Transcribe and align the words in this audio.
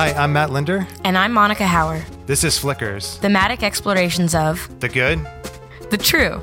Hi, 0.00 0.12
I'm 0.12 0.32
Matt 0.32 0.48
Linder. 0.48 0.88
And 1.04 1.18
I'm 1.18 1.30
Monica 1.30 1.64
Hauer. 1.64 2.02
This 2.24 2.42
is 2.42 2.58
Flickers, 2.58 3.18
thematic 3.18 3.62
explorations 3.62 4.34
of 4.34 4.66
the 4.80 4.88
good, 4.88 5.18
the 5.90 5.98
true, 5.98 6.42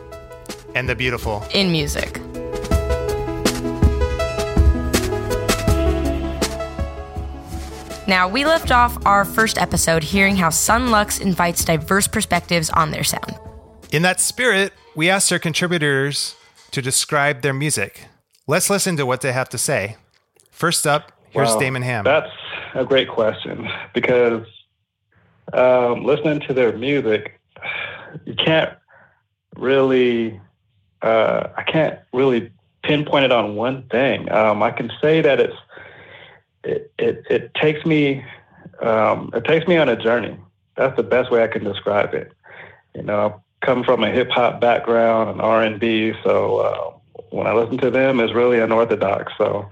and 0.75 0.87
the 0.87 0.93
beautiful 0.93 1.43
in 1.55 1.71
music. 1.71 2.21
Now, 8.07 8.29
we 8.29 8.45
left 8.45 8.71
off 8.71 9.03
our 9.07 9.25
first 9.25 9.57
episode 9.57 10.03
hearing 10.03 10.35
how 10.35 10.51
Son 10.51 10.91
Lux 10.91 11.19
invites 11.19 11.65
diverse 11.65 12.07
perspectives 12.07 12.69
on 12.69 12.91
their 12.91 13.03
sound. 13.03 13.39
In 13.91 14.03
that 14.03 14.19
spirit, 14.19 14.71
we 14.95 15.09
asked 15.09 15.31
our 15.31 15.39
contributors 15.39 16.35
to 16.69 16.79
describe 16.79 17.41
their 17.41 17.55
music. 17.55 18.05
Let's 18.45 18.69
listen 18.69 18.97
to 18.97 19.07
what 19.07 19.21
they 19.21 19.31
have 19.31 19.49
to 19.49 19.57
say. 19.57 19.95
First 20.51 20.85
up, 20.85 21.11
here's 21.31 21.55
wow, 21.55 21.59
Damon 21.59 21.81
Ham. 21.81 22.03
That's 22.03 22.29
a 22.75 22.85
great 22.85 23.09
question 23.09 23.67
because 23.93 24.45
um, 25.53 26.03
listening 26.03 26.39
to 26.41 26.53
their 26.53 26.77
music, 26.77 27.39
you 28.25 28.35
can't 28.35 28.71
really, 29.55 30.39
uh, 31.01 31.47
I 31.55 31.63
can't 31.63 31.99
really 32.13 32.51
pinpoint 32.83 33.25
it 33.25 33.31
on 33.31 33.55
one 33.55 33.83
thing. 33.89 34.31
Um, 34.31 34.63
I 34.63 34.71
can 34.71 34.91
say 35.01 35.21
that 35.21 35.39
it's 35.39 35.55
it 36.63 36.91
it, 36.97 37.23
it 37.29 37.53
takes 37.55 37.85
me 37.85 38.23
um, 38.81 39.31
it 39.33 39.45
takes 39.45 39.67
me 39.67 39.77
on 39.77 39.89
a 39.89 39.95
journey. 39.95 40.37
That's 40.75 40.95
the 40.95 41.03
best 41.03 41.31
way 41.31 41.43
I 41.43 41.47
can 41.47 41.63
describe 41.63 42.13
it. 42.13 42.31
You 42.95 43.03
know, 43.03 43.41
I 43.61 43.65
come 43.65 43.83
from 43.83 44.03
a 44.03 44.11
hip 44.11 44.29
hop 44.29 44.61
background 44.61 45.29
and 45.29 45.41
R 45.41 45.63
and 45.63 45.79
B, 45.79 46.13
so 46.23 46.57
uh, 46.57 47.21
when 47.29 47.47
I 47.47 47.53
listen 47.53 47.77
to 47.79 47.89
them, 47.89 48.19
it's 48.19 48.33
really 48.33 48.59
unorthodox. 48.59 49.33
So 49.37 49.69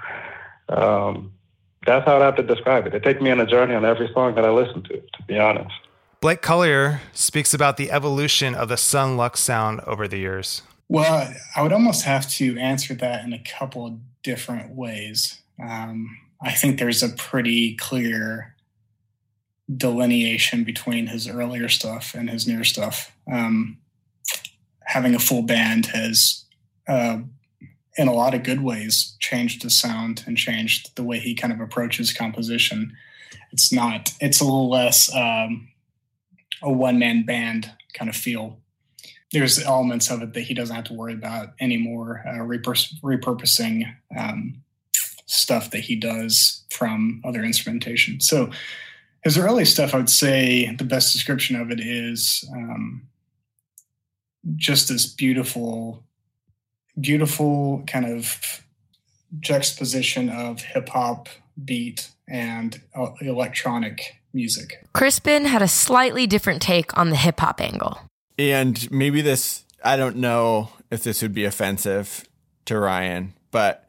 um, 0.69 1.31
that's 1.85 2.05
how 2.05 2.17
I'd 2.17 2.21
have 2.21 2.35
to 2.37 2.43
describe 2.43 2.87
it. 2.87 2.93
It 2.93 3.03
takes 3.03 3.21
me 3.21 3.31
on 3.31 3.39
a 3.39 3.45
journey 3.45 3.75
on 3.75 3.85
every 3.85 4.09
song 4.13 4.35
that 4.35 4.45
I 4.45 4.49
listen 4.49 4.83
to. 4.83 5.01
To 5.01 5.23
be 5.27 5.37
honest. 5.37 5.73
Blake 6.21 6.41
Collier 6.41 7.01
speaks 7.13 7.53
about 7.53 7.77
the 7.77 7.91
evolution 7.91 8.55
of 8.55 8.67
the 8.67 8.77
Son 8.77 9.15
Lux 9.15 9.39
sound 9.39 9.81
over 9.81 10.07
the 10.07 10.17
years. 10.17 10.63
Well, 10.87 11.33
I 11.55 11.61
would 11.61 11.73
almost 11.73 12.03
have 12.05 12.29
to 12.31 12.57
answer 12.57 12.93
that 12.95 13.25
in 13.25 13.33
a 13.33 13.39
couple 13.39 13.85
of 13.85 13.93
different 14.23 14.75
ways. 14.75 15.41
Um, 15.61 16.17
I 16.41 16.51
think 16.51 16.79
there's 16.79 17.03
a 17.03 17.09
pretty 17.09 17.75
clear 17.75 18.55
delineation 19.75 20.63
between 20.63 21.07
his 21.07 21.27
earlier 21.27 21.69
stuff 21.69 22.13
and 22.13 22.29
his 22.29 22.47
newer 22.47 22.63
stuff. 22.63 23.15
Um, 23.31 23.77
having 24.83 25.15
a 25.15 25.19
full 25.19 25.41
band 25.41 25.87
has, 25.87 26.45
uh, 26.87 27.19
in 27.97 28.07
a 28.07 28.13
lot 28.13 28.33
of 28.33 28.43
good 28.43 28.61
ways, 28.61 29.15
changed 29.19 29.63
the 29.63 29.69
sound 29.69 30.23
and 30.27 30.37
changed 30.37 30.95
the 30.95 31.03
way 31.03 31.19
he 31.19 31.33
kind 31.33 31.53
of 31.53 31.61
approaches 31.61 32.13
composition. 32.13 32.95
It's 33.51 33.71
not, 33.71 34.13
it's 34.19 34.41
a 34.41 34.43
little 34.43 34.69
less 34.69 35.13
um, 35.15 35.69
a 36.61 36.71
one 36.71 36.99
man 36.99 37.23
band 37.25 37.71
kind 37.93 38.09
of 38.09 38.15
feel. 38.15 38.59
There's 39.31 39.61
elements 39.63 40.11
of 40.11 40.21
it 40.21 40.33
that 40.33 40.41
he 40.41 40.53
doesn't 40.53 40.75
have 40.75 40.85
to 40.85 40.93
worry 40.93 41.13
about 41.13 41.53
anymore, 41.59 42.23
uh, 42.27 42.39
repurposing 42.39 43.95
um, 44.17 44.61
stuff 45.25 45.71
that 45.71 45.79
he 45.79 45.95
does 45.95 46.63
from 46.69 47.21
other 47.25 47.43
instrumentation. 47.43 48.21
So 48.21 48.51
his 49.23 49.37
early 49.37 49.65
stuff, 49.65 49.93
I 49.93 49.97
would 49.97 50.09
say 50.09 50.73
the 50.75 50.83
best 50.83 51.11
description 51.11 51.55
of 51.55 51.71
it 51.71 51.79
is 51.79 52.47
um, 52.53 53.07
just 54.55 54.87
this 54.87 55.07
beautiful, 55.07 56.03
beautiful 56.99 57.83
kind 57.87 58.05
of 58.05 58.63
juxtaposition 59.39 60.29
of 60.29 60.61
hip 60.61 60.89
hop 60.89 61.29
beat 61.63 62.09
and 62.27 62.81
uh, 62.95 63.11
electronic 63.21 64.21
music. 64.33 64.85
Crispin 64.93 65.45
had 65.45 65.61
a 65.61 65.67
slightly 65.67 66.27
different 66.27 66.61
take 66.61 66.97
on 66.97 67.09
the 67.09 67.15
hip 67.15 67.39
hop 67.39 67.61
angle. 67.61 67.99
And 68.37 68.89
maybe 68.91 69.21
this, 69.21 69.63
I 69.83 69.95
don't 69.95 70.17
know 70.17 70.69
if 70.91 71.03
this 71.03 71.21
would 71.21 71.33
be 71.33 71.45
offensive 71.45 72.25
to 72.65 72.79
Ryan, 72.79 73.33
but 73.51 73.87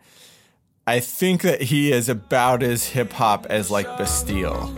I 0.87 1.01
think 1.01 1.43
that 1.43 1.63
he 1.63 1.91
is 1.93 2.09
about 2.09 2.63
as 2.63 2.87
hip 2.87 3.13
hop 3.13 3.47
as 3.47 3.71
like 3.71 3.87
Bastille. 3.99 4.73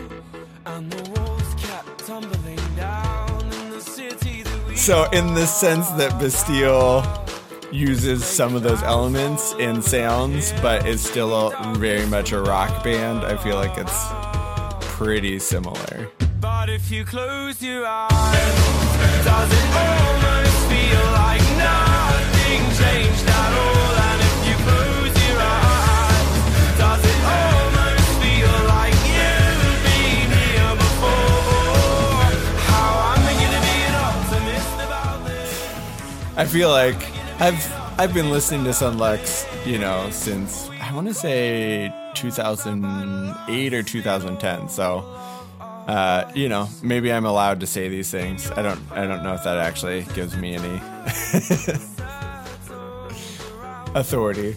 So, 4.75 5.05
in 5.11 5.35
the 5.35 5.45
sense 5.45 5.91
that 5.91 6.19
Bastille 6.19 7.28
uses 7.73 8.25
some 8.25 8.55
of 8.55 8.63
those 8.63 8.83
elements 8.83 9.55
in 9.59 9.83
sounds, 9.83 10.53
but 10.63 10.87
is 10.87 11.01
still 11.01 11.33
a, 11.35 11.75
very 11.77 12.07
much 12.07 12.33
a 12.33 12.41
rock 12.41 12.83
band, 12.83 13.25
I 13.25 13.37
feel 13.37 13.57
like 13.57 13.77
it's 13.77 14.07
pretty 14.81 15.39
similar. 15.39 16.11
But 16.41 16.71
if 16.71 16.91
you 16.91 17.05
close 17.05 17.63
your 17.63 17.85
eyes, 17.87 18.11
does 19.25 19.53
it 19.53 19.67
almost 19.77 20.59
feel 20.69 21.05
like 21.13 21.43
nothing 21.57 22.61
changed 22.77 23.29
at 23.29 23.53
all? 23.53 23.79
I 36.39 36.45
feel 36.45 36.69
like 36.69 37.18
I've 37.41 37.73
I've 38.01 38.13
been 38.13 38.31
listening 38.31 38.65
to 38.65 38.73
Son 38.73 38.99
Lux, 38.99 39.47
you 39.65 39.79
know, 39.79 40.11
since 40.11 40.69
I 40.83 40.93
want 40.93 41.07
to 41.07 41.15
say 41.15 41.95
2008 42.15 43.75
or 43.75 43.83
2010. 43.85 44.69
So, 44.69 45.05
uh, 45.61 46.29
you 46.35 46.49
know, 46.49 46.69
maybe 46.83 47.13
I'm 47.13 47.25
allowed 47.25 47.61
to 47.61 47.67
say 47.67 47.89
these 47.89 48.11
things. 48.11 48.51
I 48.51 48.63
don't 48.63 48.81
I 48.91 49.07
don't 49.07 49.23
know 49.23 49.35
if 49.35 49.45
that 49.45 49.57
actually 49.59 50.03
gives 50.17 50.37
me 50.37 50.57
any 50.57 50.67
authority. 53.95 54.57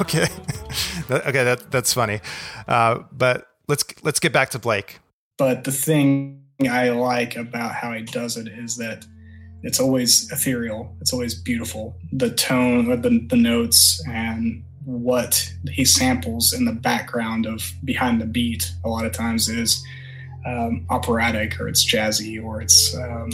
Okay, 0.00 0.24
okay, 1.10 1.44
that 1.44 1.70
that's 1.70 1.94
funny. 1.94 2.18
Uh, 2.66 3.04
but 3.12 3.46
let's 3.68 3.84
let's 4.02 4.18
get 4.18 4.32
back 4.32 4.50
to 4.50 4.58
Blake. 4.58 4.98
But 5.36 5.62
the 5.62 5.70
thing 5.70 6.42
I 6.68 6.88
like 6.88 7.36
about 7.36 7.76
how 7.76 7.92
he 7.92 8.02
does 8.02 8.36
it 8.36 8.48
is 8.48 8.76
that 8.78 9.06
it's 9.62 9.80
always 9.80 10.30
ethereal. 10.30 10.94
It's 11.00 11.12
always 11.12 11.34
beautiful. 11.34 11.96
The 12.12 12.30
tone, 12.30 13.00
the, 13.00 13.26
the 13.28 13.36
notes, 13.36 14.02
and 14.06 14.62
what 14.84 15.52
he 15.70 15.84
samples 15.84 16.52
in 16.52 16.64
the 16.64 16.72
background 16.72 17.46
of 17.46 17.70
behind 17.84 18.20
the 18.20 18.26
beat 18.26 18.72
a 18.84 18.88
lot 18.88 19.04
of 19.04 19.12
times 19.12 19.48
is 19.48 19.84
um, 20.46 20.86
operatic 20.88 21.60
or 21.60 21.68
it's 21.68 21.84
jazzy 21.84 22.42
or 22.42 22.62
it's 22.62 22.96
um, 22.96 23.30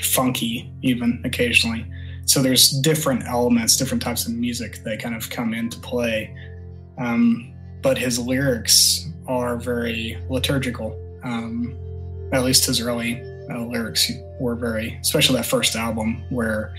funky 0.00 0.72
even 0.82 1.20
occasionally. 1.24 1.86
So 2.24 2.42
there's 2.42 2.70
different 2.80 3.24
elements, 3.26 3.76
different 3.76 4.02
types 4.02 4.26
of 4.26 4.32
music 4.32 4.82
that 4.84 5.00
kind 5.00 5.14
of 5.14 5.28
come 5.28 5.54
into 5.54 5.78
play. 5.78 6.34
Um, 6.98 7.54
but 7.82 7.98
his 7.98 8.18
lyrics 8.18 9.08
are 9.26 9.56
very 9.56 10.18
liturgical. 10.28 10.98
Um, 11.22 11.76
at 12.32 12.42
least 12.42 12.66
his 12.66 12.80
early 12.80 13.22
uh, 13.50 13.64
lyrics 13.64 14.10
were 14.40 14.54
very, 14.54 14.98
especially 15.00 15.36
that 15.36 15.46
first 15.46 15.76
album 15.76 16.22
where 16.30 16.74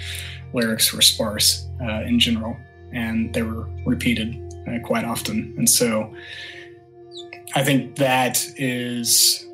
lyrics 0.54 0.94
were 0.94 1.02
sparse 1.02 1.68
uh, 1.82 2.02
in 2.02 2.20
general 2.20 2.56
and 2.92 3.34
they 3.34 3.44
were 3.44 3.68
repeated 3.86 4.36
uh, 4.68 4.80
quite 4.86 5.06
often. 5.06 5.54
And 5.58 5.70
so 5.70 6.14
I 7.56 7.64
think 7.64 7.96
that 7.98 8.46
is, 8.58 9.46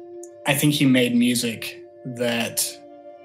I 0.46 0.54
think 0.54 0.74
he 0.74 0.86
made 0.86 1.16
music 1.16 1.84
that 2.06 2.66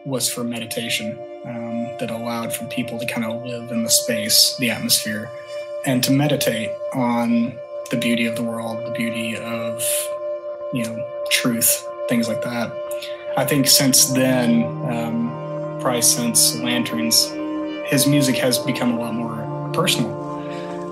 was 0.07 0.29
for 0.29 0.45
meditation, 0.45 1.19
um, 1.47 1.97
that 1.99 2.11
allowed 2.11 2.53
for 2.53 2.67
people 2.67 2.99
to 2.99 3.07
kind 3.07 3.25
of 3.25 3.45
live 3.45 3.71
in 3.71 3.83
the 3.83 3.91
space, 3.91 4.57
the 4.59 4.71
atmosphere, 4.71 5.31
and 5.87 6.03
to 6.05 6.13
meditate 6.13 6.71
on 6.95 7.55
the 7.91 7.97
beauty 7.97 8.27
of 8.27 8.37
the 8.37 8.43
world, 8.43 8.85
the 8.87 8.93
beauty 8.93 9.37
of, 9.37 9.83
you 10.73 10.85
know, 10.85 11.07
truth, 11.31 11.87
things 12.09 12.29
like 12.29 12.43
that. 12.43 12.73
I 13.37 13.45
think 13.45 13.67
since 13.67 14.07
then, 14.07 14.63
um, 14.89 15.79
probably 15.81 16.03
since 16.03 16.55
Lanterns, 16.61 17.31
his 17.91 18.07
music 18.07 18.37
has 18.37 18.59
become 18.59 18.93
a 18.93 19.01
lot 19.01 19.13
more 19.13 19.71
personal, 19.73 20.15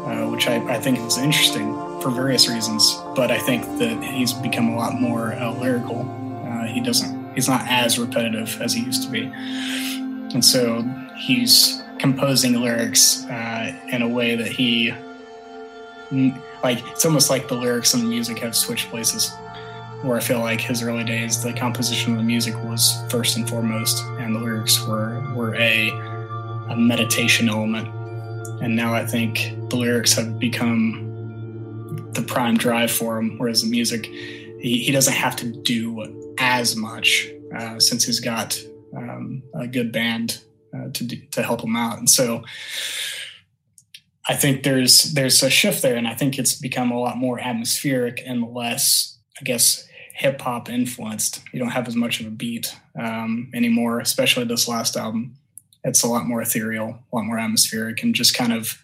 uh, 0.07 0.29
which 0.29 0.49
I, 0.49 0.57
I, 0.75 0.81
think 0.81 0.99
is 0.99 1.19
interesting 1.19 1.73
for 2.01 2.11
various 2.11 2.49
reasons. 2.49 2.99
But 3.15 3.31
I 3.31 3.39
think 3.39 3.63
that 3.79 4.03
he's 4.03 4.33
become 4.33 4.71
a 4.71 4.77
lot 4.77 5.01
more 5.01 5.35
uh, 5.35 5.53
lyrical. 5.53 6.01
Uh, 6.45 6.67
he 6.67 6.81
doesn't, 6.81 7.33
he's 7.35 7.49
not 7.49 7.65
as 7.69 7.97
repetitive 7.97 8.61
as 8.61 8.73
he 8.73 8.83
used 8.83 9.05
to 9.05 9.09
be. 9.09 9.31
And 10.35 10.45
so 10.45 10.83
he's 11.17 11.81
composing 12.01 12.61
lyrics 12.61 13.25
uh, 13.27 13.73
in 13.93 14.03
a 14.03 14.09
way 14.09 14.35
that 14.35 14.49
he, 14.49 14.93
like, 16.65 16.85
it's 16.89 17.05
almost 17.05 17.31
like 17.31 17.47
the 17.47 17.55
lyrics 17.55 17.95
and 17.95 18.03
the 18.03 18.09
music 18.09 18.41
have 18.41 18.57
switched 18.57 18.91
places 18.91 19.31
where 20.03 20.17
I 20.17 20.21
feel 20.21 20.41
like 20.41 20.61
his 20.61 20.83
early 20.83 21.05
days, 21.05 21.43
the 21.43 21.53
composition 21.53 22.13
of 22.13 22.19
the 22.19 22.25
music 22.25 22.55
was 22.65 23.03
first 23.09 23.37
and 23.37 23.49
foremost, 23.49 24.05
and 24.19 24.35
the 24.35 24.41
lyrics 24.41 24.85
were 24.87 25.23
were 25.35 25.55
a, 25.55 25.91
a 26.71 26.77
meditation 26.77 27.49
element. 27.49 27.89
And 28.63 28.77
now 28.77 28.95
I 28.95 29.05
think 29.07 29.55
the 29.71 29.77
lyrics 29.77 30.13
have 30.15 30.39
become 30.39 32.11
the 32.13 32.23
prime 32.23 32.57
drive 32.57 32.91
for 32.91 33.19
him, 33.19 33.39
whereas 33.39 33.63
the 33.63 33.71
music 33.71 34.07
he, 34.07 34.79
he 34.79 34.93
doesn't 34.93 35.15
have 35.15 35.37
to 35.37 35.47
do 35.47 36.35
as 36.39 36.77
much 36.77 37.29
uh, 37.57 37.79
since 37.79 38.05
he's 38.05 38.21
got 38.21 38.61
um, 38.97 39.43
a 39.55 39.67
good 39.67 39.93
band 39.93 40.43
uh, 40.75 40.89
to 40.93 41.05
do, 41.05 41.17
to 41.33 41.43
help 41.43 41.63
him 41.63 41.77
out. 41.77 41.99
And 41.99 42.09
so 42.09 42.45
I 44.29 44.35
think 44.35 44.63
there's 44.63 45.15
there's 45.15 45.43
a 45.43 45.51
shift 45.51 45.83
there, 45.83 45.97
and 45.97 46.07
I 46.07 46.15
think 46.15 46.39
it's 46.39 46.55
become 46.55 46.91
a 46.93 46.99
lot 46.99 47.17
more 47.17 47.41
atmospheric 47.41 48.23
and 48.25 48.55
less, 48.55 49.19
I 49.41 49.45
guess, 49.45 49.87
hip 50.15 50.41
hop 50.41 50.69
influenced. 50.69 51.43
You 51.53 51.59
don't 51.59 51.71
have 51.71 51.89
as 51.89 51.97
much 51.97 52.21
of 52.21 52.27
a 52.27 52.31
beat 52.31 52.77
um, 52.99 53.51
anymore, 53.55 54.01
especially 54.01 54.45
this 54.45 54.69
last 54.69 54.97
album. 54.97 55.35
It's 55.85 56.03
a 56.03 56.09
lot 56.09 56.27
more 56.27 56.43
ethereal, 56.43 56.99
a 57.13 57.17
lot 57.17 57.25
more 57.25 57.39
atmospheric, 57.39 58.03
and 58.03 58.15
just 58.15 58.35
kind 58.35 58.53
of 58.53 58.79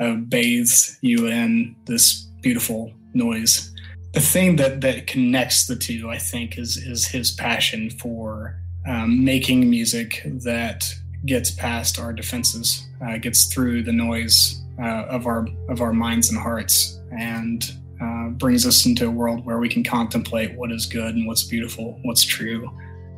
uh, 0.00 0.14
bathes 0.14 0.96
you 1.00 1.26
in 1.26 1.76
this 1.86 2.26
beautiful 2.40 2.92
noise. 3.14 3.74
The 4.14 4.20
thing 4.20 4.56
that 4.56 4.80
that 4.80 5.06
connects 5.06 5.66
the 5.66 5.76
two, 5.76 6.08
I 6.10 6.18
think, 6.18 6.56
is 6.56 6.76
is 6.76 7.06
his 7.06 7.32
passion 7.32 7.90
for 7.90 8.58
um, 8.86 9.24
making 9.24 9.68
music 9.68 10.22
that 10.24 10.90
gets 11.26 11.50
past 11.50 11.98
our 11.98 12.12
defenses, 12.12 12.86
uh, 13.04 13.18
gets 13.18 13.52
through 13.52 13.82
the 13.82 13.92
noise 13.92 14.62
uh, 14.80 15.04
of 15.08 15.26
our 15.26 15.46
of 15.68 15.82
our 15.82 15.92
minds 15.92 16.30
and 16.30 16.38
hearts, 16.38 17.00
and 17.18 17.74
brings 18.36 18.66
us 18.66 18.86
into 18.86 19.06
a 19.06 19.10
world 19.10 19.44
where 19.44 19.58
we 19.58 19.68
can 19.68 19.84
contemplate 19.84 20.56
what 20.56 20.70
is 20.70 20.86
good 20.86 21.14
and 21.14 21.26
what's 21.26 21.44
beautiful, 21.44 21.98
what's 22.02 22.24
true, 22.24 22.70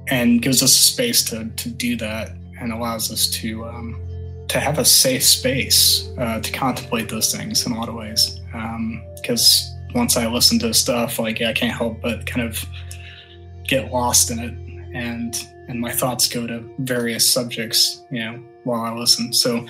and 0.08 0.42
gives 0.42 0.62
us 0.62 0.72
a 0.72 0.82
space 0.82 1.24
to 1.24 1.48
to 1.56 1.68
do 1.68 1.96
that, 1.96 2.30
and 2.60 2.72
allows 2.72 3.10
us 3.10 3.28
to 3.28 3.64
um, 3.64 4.00
to 4.48 4.58
have 4.58 4.78
a 4.78 4.84
safe 4.84 5.22
space 5.22 6.10
uh, 6.18 6.40
to 6.40 6.52
contemplate 6.52 7.08
those 7.08 7.34
things 7.34 7.64
in 7.66 7.72
a 7.72 7.78
lot 7.78 7.88
of 7.88 7.94
ways. 7.94 8.40
Because 9.16 9.70
um, 9.88 9.94
once 9.94 10.16
I 10.16 10.26
listen 10.26 10.58
to 10.60 10.74
stuff, 10.74 11.18
like 11.18 11.40
I 11.40 11.52
can't 11.52 11.76
help 11.76 12.00
but 12.00 12.26
kind 12.26 12.46
of 12.46 12.64
get 13.66 13.92
lost 13.92 14.30
in 14.30 14.38
it, 14.38 14.54
and 14.94 15.36
and 15.68 15.80
my 15.80 15.92
thoughts 15.92 16.28
go 16.28 16.46
to 16.46 16.68
various 16.80 17.28
subjects, 17.28 18.02
you 18.10 18.18
know, 18.18 18.42
while 18.64 18.82
I 18.82 18.92
listen. 18.92 19.32
So 19.32 19.66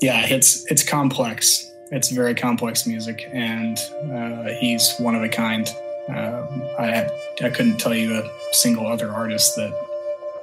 yeah, 0.00 0.26
it's 0.26 0.70
it's 0.70 0.82
complex. 0.82 1.69
It's 1.92 2.10
very 2.10 2.34
complex 2.34 2.86
music, 2.86 3.28
and 3.32 3.76
uh, 4.12 4.52
he's 4.60 4.94
one 4.98 5.16
of 5.16 5.22
a 5.22 5.28
kind. 5.28 5.68
Uh, 6.08 6.46
I 6.78 7.10
I 7.42 7.50
couldn't 7.50 7.78
tell 7.78 7.94
you 7.94 8.14
a 8.16 8.30
single 8.52 8.86
other 8.86 9.10
artist 9.10 9.56
that 9.56 9.72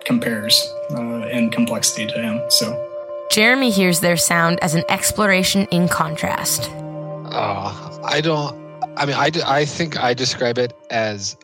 compares 0.04 0.74
uh, 0.92 1.28
in 1.32 1.50
complexity 1.50 2.06
to 2.08 2.22
him. 2.22 2.42
So. 2.50 2.84
Jeremy 3.30 3.70
hears 3.70 4.00
their 4.00 4.18
sound 4.18 4.60
as 4.62 4.74
an 4.74 4.84
exploration 4.90 5.68
in 5.72 5.88
contrast. 5.88 6.70
Uh, 6.72 8.00
I 8.04 8.22
don't. 8.22 8.56
I 8.98 9.06
mean, 9.06 9.16
I, 9.16 9.32
I 9.46 9.66
think 9.66 10.02
I 10.02 10.14
describe 10.14 10.58
it 10.58 10.74
as 10.90 11.38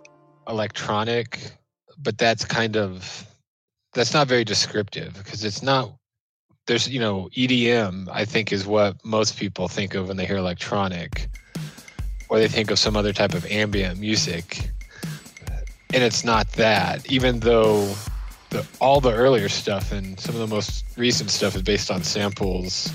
electronic, 0.47 1.39
but 1.97 2.17
that's 2.17 2.45
kind 2.45 2.75
of 2.75 3.27
that's 3.93 4.13
not 4.13 4.27
very 4.27 4.43
descriptive 4.43 5.13
because 5.13 5.43
it's 5.43 5.61
not 5.61 5.93
there's 6.65 6.87
you 6.87 6.99
know 6.99 7.29
EDM 7.35 8.07
I 8.11 8.25
think 8.25 8.51
is 8.51 8.65
what 8.65 9.03
most 9.03 9.37
people 9.37 9.67
think 9.67 9.95
of 9.95 10.07
when 10.07 10.17
they 10.17 10.25
hear 10.25 10.37
electronic 10.37 11.29
or 12.29 12.39
they 12.39 12.47
think 12.47 12.71
of 12.71 12.79
some 12.79 12.95
other 12.95 13.13
type 13.13 13.33
of 13.33 13.45
ambient 13.47 13.99
music. 13.99 14.69
And 15.93 16.01
it's 16.01 16.23
not 16.23 16.51
that 16.53 17.05
even 17.11 17.41
though 17.41 17.93
the, 18.49 18.65
all 18.79 18.99
the 18.99 19.13
earlier 19.13 19.49
stuff 19.49 19.91
and 19.91 20.19
some 20.19 20.33
of 20.33 20.41
the 20.41 20.47
most 20.47 20.85
recent 20.97 21.29
stuff 21.29 21.55
is 21.55 21.61
based 21.61 21.91
on 21.91 22.01
samples. 22.01 22.91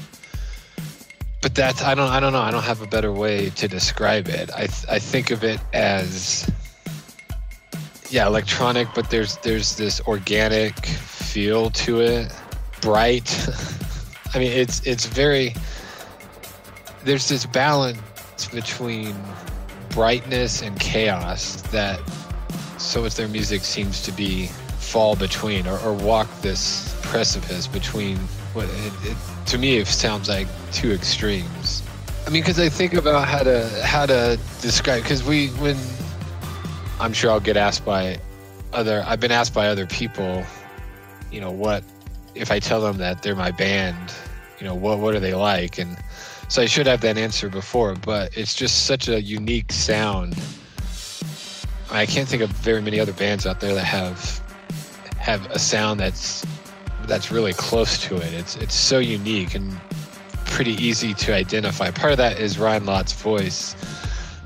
But 1.40 1.54
that's 1.54 1.82
I 1.82 1.94
don't 1.94 2.10
I 2.10 2.20
don't 2.20 2.32
know 2.32 2.40
I 2.40 2.50
don't 2.50 2.64
have 2.64 2.82
a 2.82 2.86
better 2.86 3.12
way 3.12 3.50
to 3.50 3.68
describe 3.68 4.28
it. 4.28 4.50
I 4.54 4.66
th- 4.66 4.86
I 4.88 4.98
think 4.98 5.30
of 5.30 5.44
it 5.44 5.60
as 5.72 6.50
yeah 8.10 8.26
electronic 8.26 8.88
but 8.94 9.10
there's 9.10 9.36
there's 9.38 9.76
this 9.76 10.00
organic 10.08 10.74
feel 10.86 11.68
to 11.70 12.00
it 12.00 12.32
bright 12.80 13.48
i 14.34 14.38
mean 14.38 14.52
it's 14.52 14.84
it's 14.86 15.06
very 15.06 15.54
there's 17.04 17.28
this 17.28 17.46
balance 17.46 18.00
between 18.52 19.14
brightness 19.90 20.62
and 20.62 20.78
chaos 20.78 21.62
that 21.70 22.00
so 22.78 23.02
much 23.02 23.14
their 23.14 23.28
music 23.28 23.62
seems 23.62 24.02
to 24.02 24.12
be 24.12 24.46
fall 24.78 25.16
between 25.16 25.66
or, 25.66 25.78
or 25.80 25.92
walk 25.92 26.28
this 26.40 26.98
precipice 27.02 27.66
between 27.66 28.16
what 28.54 28.66
it, 28.66 28.92
it, 29.02 29.16
to 29.46 29.58
me 29.58 29.76
it 29.76 29.86
sounds 29.86 30.28
like 30.28 30.46
two 30.72 30.92
extremes 30.92 31.82
i 32.26 32.30
mean 32.30 32.42
because 32.42 32.58
i 32.58 32.68
think 32.68 32.94
about 32.94 33.26
how 33.26 33.42
to 33.42 33.68
how 33.84 34.06
to 34.06 34.38
describe 34.60 35.02
because 35.02 35.24
we 35.24 35.48
when 35.58 35.76
I'm 37.00 37.12
sure 37.12 37.30
I'll 37.30 37.40
get 37.40 37.56
asked 37.56 37.84
by 37.84 38.18
other. 38.72 39.04
I've 39.06 39.20
been 39.20 39.32
asked 39.32 39.54
by 39.54 39.68
other 39.68 39.86
people, 39.86 40.44
you 41.30 41.40
know, 41.40 41.50
what 41.50 41.84
if 42.38 42.50
I 42.50 42.58
tell 42.58 42.80
them 42.80 42.98
that 42.98 43.22
they're 43.22 43.36
my 43.36 43.50
band, 43.50 44.12
you 44.58 44.66
know, 44.66 44.74
what 44.74 44.98
what 44.98 45.14
are 45.14 45.20
they 45.20 45.34
like? 45.34 45.78
And 45.78 45.96
so 46.48 46.62
I 46.62 46.66
should 46.66 46.86
have 46.86 47.00
that 47.02 47.18
answer 47.18 47.48
before, 47.48 47.94
but 47.94 48.36
it's 48.36 48.54
just 48.54 48.86
such 48.86 49.08
a 49.08 49.20
unique 49.20 49.72
sound. 49.72 50.34
I 51.90 52.06
can't 52.06 52.28
think 52.28 52.42
of 52.42 52.50
very 52.50 52.82
many 52.82 53.00
other 53.00 53.12
bands 53.12 53.46
out 53.46 53.60
there 53.60 53.74
that 53.74 53.84
have 53.84 54.42
have 55.16 55.44
a 55.50 55.58
sound 55.58 56.00
that's 56.00 56.44
that's 57.06 57.30
really 57.30 57.52
close 57.52 57.98
to 58.04 58.16
it. 58.16 58.32
It's 58.32 58.56
it's 58.56 58.74
so 58.74 58.98
unique 58.98 59.54
and 59.54 59.78
pretty 60.46 60.72
easy 60.72 61.14
to 61.14 61.34
identify. 61.34 61.90
Part 61.90 62.12
of 62.12 62.18
that 62.18 62.38
is 62.38 62.58
Ryan 62.58 62.86
Lott's 62.86 63.12
voice 63.12 63.74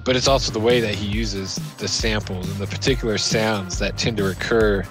but 0.05 0.17
it's 0.17 0.29
also 0.29 0.53
the 0.53 0.61
way 0.61 0.81
that 0.81 0.95
he 0.95 1.07
uses 1.07 1.57
the 1.79 1.89
samples 1.89 2.51
and 2.51 2.59
the 2.59 2.67
particular 2.67 3.19
sounds 3.19 3.79
that 3.79 3.97
tend 3.97 4.17
to 4.17 4.25
recur 4.25 4.85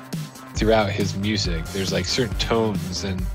throughout 0.61 0.91
his 0.91 1.17
music. 1.17 1.65
There's 1.73 1.91
like 1.91 2.05
certain 2.05 2.37
tones 2.37 3.03
and 3.03 3.25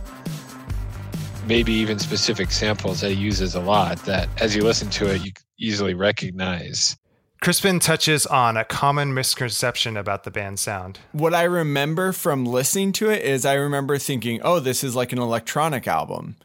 maybe 1.44 1.73
even 1.73 1.99
specific 1.99 2.52
samples 2.52 3.00
that 3.00 3.11
he 3.11 3.17
uses 3.17 3.56
a 3.56 3.61
lot 3.61 3.99
that 4.05 4.28
as 4.40 4.55
you 4.55 4.62
listen 4.62 4.88
to 4.90 5.12
it, 5.12 5.25
you 5.25 5.32
easily 5.58 5.93
recognize. 5.93 6.96
Crispin 7.43 7.81
touches 7.81 8.26
on 8.26 8.56
a 8.56 8.64
common 8.64 9.12
misconception 9.12 9.96
about 9.96 10.23
the 10.23 10.31
band's 10.31 10.61
sound. 10.61 11.00
What 11.11 11.34
I 11.34 11.43
remember 11.43 12.12
from 12.12 12.44
listening 12.44 12.93
to 12.93 13.11
it 13.11 13.25
is 13.25 13.44
I 13.44 13.55
remember 13.55 13.99
thinking, 13.99 14.40
oh, 14.44 14.61
this 14.61 14.84
is 14.84 14.94
like 14.94 15.12
an 15.12 15.19
electronic 15.19 15.88
album 15.88 16.37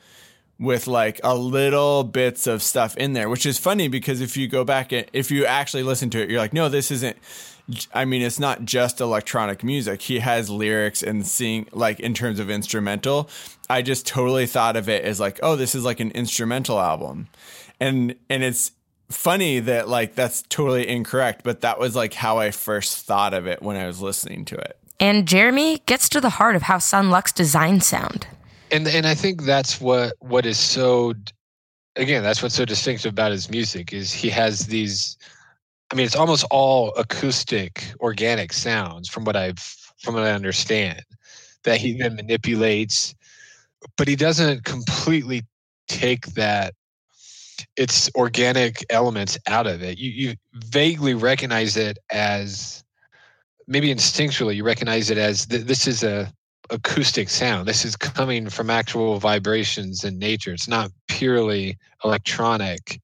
with 0.57 0.87
like 0.87 1.21
a 1.23 1.35
little 1.35 2.03
bits 2.03 2.47
of 2.47 2.63
stuff 2.63 2.97
in 2.97 3.13
there, 3.13 3.29
which 3.29 3.45
is 3.45 3.59
funny 3.59 3.87
because 3.87 4.19
if 4.19 4.35
you 4.35 4.47
go 4.47 4.63
back 4.63 4.91
and 4.91 5.05
if 5.13 5.29
you 5.29 5.45
actually 5.45 5.83
listen 5.83 6.09
to 6.09 6.23
it, 6.23 6.29
you're 6.31 6.39
like, 6.39 6.53
no, 6.53 6.69
this 6.69 6.89
isn't. 6.89 7.17
I 7.93 8.05
mean, 8.05 8.21
it's 8.21 8.39
not 8.39 8.65
just 8.65 9.01
electronic 9.01 9.63
music. 9.63 10.01
He 10.01 10.19
has 10.19 10.49
lyrics 10.49 11.01
and 11.03 11.25
sing 11.25 11.67
like 11.71 11.99
in 11.99 12.13
terms 12.13 12.39
of 12.39 12.49
instrumental. 12.49 13.29
I 13.69 13.81
just 13.81 14.05
totally 14.05 14.45
thought 14.45 14.75
of 14.75 14.89
it 14.89 15.03
as 15.03 15.19
like, 15.19 15.39
oh, 15.43 15.55
this 15.55 15.75
is 15.75 15.85
like 15.85 15.99
an 15.99 16.11
instrumental 16.11 16.79
album, 16.79 17.27
and 17.79 18.15
and 18.29 18.43
it's 18.43 18.71
funny 19.09 19.59
that 19.59 19.89
like 19.89 20.15
that's 20.15 20.43
totally 20.43 20.87
incorrect, 20.87 21.41
but 21.43 21.61
that 21.61 21.79
was 21.79 21.95
like 21.95 22.13
how 22.13 22.37
I 22.37 22.51
first 22.51 23.05
thought 23.05 23.33
of 23.33 23.47
it 23.47 23.61
when 23.61 23.75
I 23.75 23.87
was 23.87 24.01
listening 24.01 24.45
to 24.45 24.55
it. 24.55 24.77
And 24.99 25.27
Jeremy 25.27 25.79
gets 25.85 26.09
to 26.09 26.21
the 26.21 26.29
heart 26.29 26.55
of 26.55 26.63
how 26.63 26.77
Son 26.77 27.09
Lux 27.09 27.31
design 27.31 27.81
sound 27.81 28.27
and 28.71 28.87
and 28.87 29.05
I 29.05 29.13
think 29.13 29.43
that's 29.43 29.79
what 29.79 30.13
what 30.19 30.45
is 30.45 30.57
so 30.57 31.13
again 31.95 32.23
that's 32.23 32.41
what's 32.41 32.55
so 32.55 32.65
distinctive 32.65 33.11
about 33.11 33.31
his 33.31 33.49
music 33.49 33.93
is 33.93 34.11
he 34.11 34.29
has 34.29 34.67
these 34.67 35.17
I 35.91 35.95
mean 35.95 36.05
it's 36.05 36.15
almost 36.15 36.45
all 36.51 36.93
acoustic 36.97 37.83
organic 37.99 38.53
sounds 38.53 39.09
from 39.09 39.25
what 39.25 39.35
I've 39.35 39.59
from 39.99 40.15
what 40.15 40.23
I 40.23 40.31
understand 40.31 41.01
that 41.63 41.77
he 41.79 41.93
then 41.93 42.15
manipulates 42.15 43.13
but 43.97 44.07
he 44.07 44.15
doesn't 44.15 44.63
completely 44.63 45.43
take 45.87 46.27
that 46.27 46.73
its 47.77 48.09
organic 48.15 48.83
elements 48.89 49.37
out 49.47 49.67
of 49.67 49.81
it 49.83 49.97
you 49.97 50.09
you 50.11 50.35
vaguely 50.53 51.13
recognize 51.13 51.77
it 51.77 51.97
as 52.11 52.83
maybe 53.67 53.93
instinctually 53.93 54.55
you 54.55 54.63
recognize 54.63 55.09
it 55.09 55.17
as 55.17 55.45
th- 55.45 55.65
this 55.65 55.87
is 55.87 56.03
a 56.03 56.31
acoustic 56.71 57.29
sound. 57.29 57.67
This 57.67 57.85
is 57.85 57.95
coming 57.95 58.49
from 58.49 58.69
actual 58.69 59.19
vibrations 59.19 60.03
in 60.03 60.17
nature. 60.17 60.53
It's 60.53 60.67
not 60.67 60.89
purely 61.07 61.77
electronic, 62.03 62.99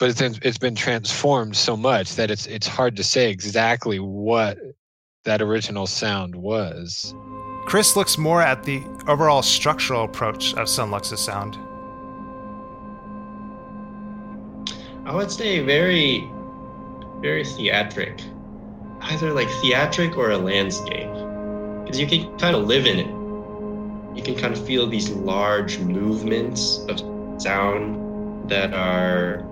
but 0.00 0.08
it's 0.08 0.20
been, 0.20 0.34
it's 0.42 0.58
been 0.58 0.74
transformed 0.74 1.54
so 1.54 1.76
much 1.76 2.16
that 2.16 2.30
it's 2.30 2.46
it's 2.46 2.66
hard 2.66 2.96
to 2.96 3.04
say 3.04 3.30
exactly 3.30 4.00
what 4.00 4.58
that 5.24 5.42
original 5.42 5.86
sound 5.86 6.34
was. 6.34 7.14
Chris 7.66 7.94
looks 7.94 8.16
more 8.16 8.40
at 8.40 8.64
the 8.64 8.82
overall 9.06 9.42
structural 9.42 10.04
approach 10.04 10.54
of 10.54 10.68
Son 10.68 10.90
Lux's 10.90 11.20
sound. 11.20 11.58
I 15.06 15.14
would 15.14 15.30
say 15.30 15.60
very, 15.60 16.26
very 17.20 17.44
theatric. 17.44 18.22
Either 19.02 19.32
like 19.34 19.48
theatric 19.60 20.16
or 20.16 20.30
a 20.30 20.38
landscape 20.38 21.12
because 21.84 22.00
you 22.00 22.06
can 22.06 22.38
kind 22.38 22.56
of 22.56 22.66
live 22.66 22.86
in 22.86 22.98
it. 22.98 24.16
You 24.16 24.22
can 24.22 24.34
kind 24.34 24.54
of 24.54 24.66
feel 24.66 24.86
these 24.86 25.10
large 25.10 25.78
movements 25.78 26.78
of 26.88 26.98
sound 27.40 28.48
that 28.48 28.72
are 28.72 29.49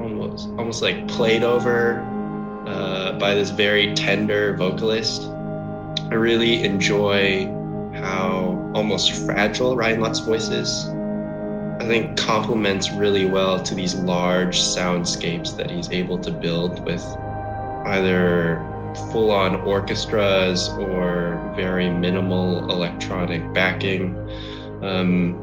almost 0.00 0.48
almost 0.58 0.82
like 0.82 1.06
played 1.08 1.42
over 1.42 2.00
uh, 2.66 3.12
by 3.18 3.34
this 3.34 3.50
very 3.50 3.94
tender 3.94 4.56
vocalist. 4.56 5.22
I 6.10 6.14
really 6.14 6.62
enjoy 6.64 7.46
how 7.94 8.72
almost 8.74 9.12
fragile 9.26 9.76
Ryan 9.76 10.00
Lott's 10.00 10.20
voice 10.20 10.48
is. 10.48 10.86
I 11.80 11.86
think 11.86 12.16
complements 12.16 12.90
really 12.92 13.24
well 13.24 13.60
to 13.62 13.74
these 13.74 13.94
large 13.94 14.60
soundscapes 14.60 15.56
that 15.56 15.70
he's 15.70 15.90
able 15.90 16.18
to 16.18 16.30
build 16.30 16.84
with 16.84 17.04
either 17.86 18.64
full 19.10 19.30
on 19.30 19.56
orchestras 19.62 20.68
or 20.68 21.52
very 21.56 21.90
minimal 21.90 22.70
electronic 22.70 23.52
backing. 23.52 24.16
Um, 24.82 25.38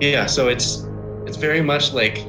yeah, 0.00 0.26
so 0.26 0.48
it's 0.48 0.86
it's 1.26 1.36
very 1.36 1.60
much 1.60 1.92
like 1.92 2.28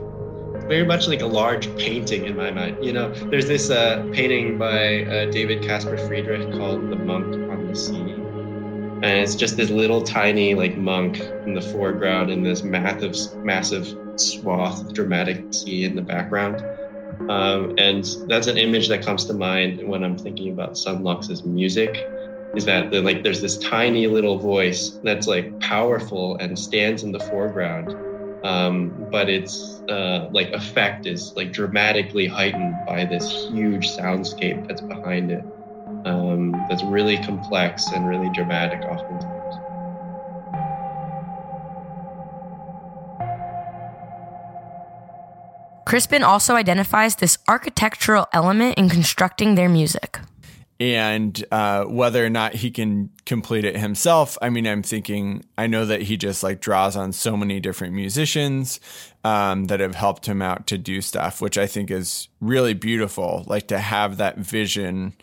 very 0.67 0.85
much 0.85 1.07
like 1.07 1.21
a 1.21 1.25
large 1.25 1.75
painting 1.77 2.25
in 2.25 2.35
my 2.35 2.51
mind. 2.51 2.83
You 2.83 2.93
know, 2.93 3.13
there's 3.29 3.47
this 3.47 3.69
uh, 3.69 4.07
painting 4.13 4.57
by 4.57 5.03
uh, 5.05 5.31
David 5.31 5.63
Caspar 5.63 5.97
Friedrich 5.97 6.51
called 6.53 6.89
"The 6.89 6.95
Monk 6.95 7.33
on 7.51 7.67
the 7.67 7.75
Sea," 7.75 8.13
and 9.03 9.05
it's 9.05 9.35
just 9.35 9.57
this 9.57 9.69
little 9.69 10.01
tiny 10.01 10.55
like 10.55 10.77
monk 10.77 11.19
in 11.45 11.53
the 11.53 11.61
foreground 11.61 12.31
and 12.31 12.45
this 12.45 12.63
massive 12.63 13.15
massive 13.43 13.87
swath 14.17 14.81
of 14.81 14.93
dramatic 14.93 15.53
sea 15.53 15.85
in 15.85 15.95
the 15.95 16.01
background. 16.01 16.61
Um, 17.29 17.75
and 17.77 18.05
that's 18.27 18.47
an 18.47 18.57
image 18.57 18.87
that 18.89 19.03
comes 19.05 19.25
to 19.25 19.33
mind 19.33 19.87
when 19.87 20.03
I'm 20.03 20.17
thinking 20.17 20.51
about 20.51 20.77
Son 20.77 21.03
Lux's 21.03 21.43
music. 21.45 21.95
Is 22.55 22.65
that 22.65 22.91
like 22.93 23.23
there's 23.23 23.41
this 23.41 23.57
tiny 23.59 24.07
little 24.07 24.39
voice 24.39 24.99
that's 25.03 25.27
like 25.27 25.59
powerful 25.59 26.37
and 26.37 26.57
stands 26.57 27.03
in 27.03 27.11
the 27.11 27.19
foreground, 27.19 27.93
um, 28.43 29.07
but 29.11 29.29
its 29.29 29.81
uh, 29.89 30.27
like 30.31 30.51
effect 30.51 31.05
is 31.05 31.33
like 31.35 31.51
dramatically 31.51 32.27
heightened 32.27 32.75
by 32.85 33.05
this 33.05 33.31
huge 33.49 33.95
soundscape 33.95 34.67
that's 34.67 34.81
behind 34.81 35.31
it. 35.31 35.43
Um, 36.05 36.65
that's 36.69 36.83
really 36.83 37.17
complex 37.17 37.91
and 37.91 38.07
really 38.07 38.29
dramatic 38.29 38.81
oftentimes. 38.85 39.33
Crispin 45.85 46.21
also 46.21 46.55
identifies 46.55 47.15
this 47.15 47.37
architectural 47.47 48.27
element 48.33 48.77
in 48.77 48.89
constructing 48.89 49.55
their 49.55 49.69
music. 49.69 50.19
And 50.79 51.43
uh, 51.51 51.85
whether 51.85 52.23
or 52.23 52.29
not 52.29 52.53
he 52.53 52.69
can 52.69 53.09
complete 53.25 53.65
it 53.65 53.77
himself, 53.77 54.37
I 54.41 54.49
mean, 54.49 54.67
I'm 54.67 54.83
thinking, 54.83 55.43
I 55.57 55.65
know 55.65 55.85
that 55.85 56.03
he 56.03 56.17
just 56.17 56.43
like 56.43 56.61
draws 56.61 56.95
on 56.95 57.13
so 57.13 57.35
many 57.35 57.59
different 57.59 57.95
musicians 57.95 58.79
um, 59.23 59.65
that 59.65 59.79
have 59.79 59.95
helped 59.95 60.27
him 60.27 60.41
out 60.41 60.67
to 60.67 60.77
do 60.77 61.01
stuff, 61.01 61.41
which 61.41 61.57
I 61.57 61.65
think 61.65 61.89
is 61.89 62.27
really 62.39 62.75
beautiful. 62.75 63.43
Like 63.47 63.67
to 63.69 63.79
have 63.79 64.17
that 64.17 64.37
vision 64.37 65.13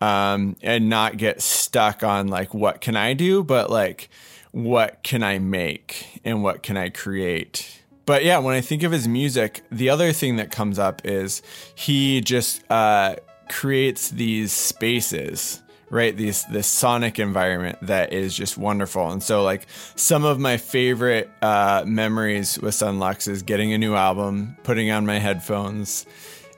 um, 0.00 0.56
and 0.62 0.88
not 0.88 1.18
get 1.18 1.42
stuck 1.42 2.02
on 2.02 2.28
like, 2.28 2.54
what 2.54 2.80
can 2.80 2.96
I 2.96 3.12
do? 3.12 3.44
But 3.44 3.68
like, 3.68 4.08
what 4.52 5.02
can 5.02 5.22
I 5.22 5.38
make 5.38 6.20
and 6.24 6.42
what 6.42 6.62
can 6.62 6.78
I 6.78 6.88
create? 6.88 7.82
But 8.06 8.24
yeah, 8.24 8.38
when 8.38 8.54
I 8.54 8.60
think 8.60 8.82
of 8.84 8.92
his 8.92 9.08
music, 9.08 9.62
the 9.70 9.90
other 9.90 10.12
thing 10.12 10.36
that 10.36 10.50
comes 10.52 10.78
up 10.78 11.02
is 11.04 11.42
he 11.74 12.20
just 12.20 12.62
uh, 12.70 13.16
creates 13.48 14.10
these 14.10 14.52
spaces, 14.52 15.62
right? 15.90 16.16
These 16.16 16.44
this 16.46 16.66
sonic 16.66 17.18
environment 17.18 17.78
that 17.82 18.12
is 18.12 18.34
just 18.34 18.58
wonderful. 18.58 19.10
And 19.10 19.22
so, 19.22 19.42
like 19.42 19.66
some 19.94 20.24
of 20.24 20.38
my 20.38 20.56
favorite 20.56 21.30
uh, 21.42 21.84
memories 21.86 22.58
with 22.58 22.74
Son 22.74 22.98
Lux 22.98 23.28
is 23.28 23.42
getting 23.42 23.72
a 23.72 23.78
new 23.78 23.94
album, 23.94 24.56
putting 24.62 24.90
on 24.90 25.06
my 25.06 25.18
headphones, 25.18 26.06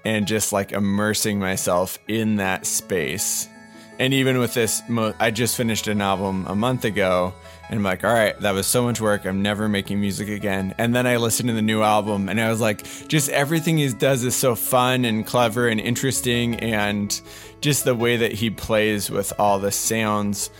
and 0.04 0.26
just 0.26 0.52
like 0.52 0.72
immersing 0.72 1.38
myself 1.38 1.98
in 2.08 2.36
that 2.36 2.66
space. 2.66 3.48
And 3.98 4.14
even 4.14 4.38
with 4.38 4.54
this, 4.54 4.82
I 5.18 5.30
just 5.30 5.56
finished 5.56 5.88
an 5.88 6.00
album 6.00 6.46
a 6.46 6.54
month 6.54 6.84
ago 6.84 7.34
and 7.68 7.78
I'm 7.78 7.82
like, 7.82 8.04
all 8.04 8.12
right, 8.12 8.38
that 8.40 8.52
was 8.52 8.66
so 8.66 8.82
much 8.84 9.00
work. 9.00 9.26
I'm 9.26 9.42
never 9.42 9.68
making 9.68 10.00
music 10.00 10.28
again. 10.28 10.74
And 10.78 10.94
then 10.94 11.06
I 11.06 11.16
listened 11.16 11.48
to 11.48 11.54
the 11.54 11.62
new 11.62 11.82
album 11.82 12.28
and 12.28 12.40
I 12.40 12.48
was 12.48 12.60
like, 12.60 12.84
just 13.08 13.28
everything 13.28 13.76
he 13.76 13.92
does 13.92 14.24
is 14.24 14.34
so 14.34 14.54
fun 14.54 15.04
and 15.04 15.26
clever 15.26 15.68
and 15.68 15.80
interesting. 15.80 16.54
And 16.56 17.20
just 17.60 17.84
the 17.84 17.94
way 17.94 18.16
that 18.16 18.32
he 18.32 18.50
plays 18.50 19.10
with 19.10 19.32
all 19.38 19.58
the 19.58 19.72
sounds. 19.72 20.50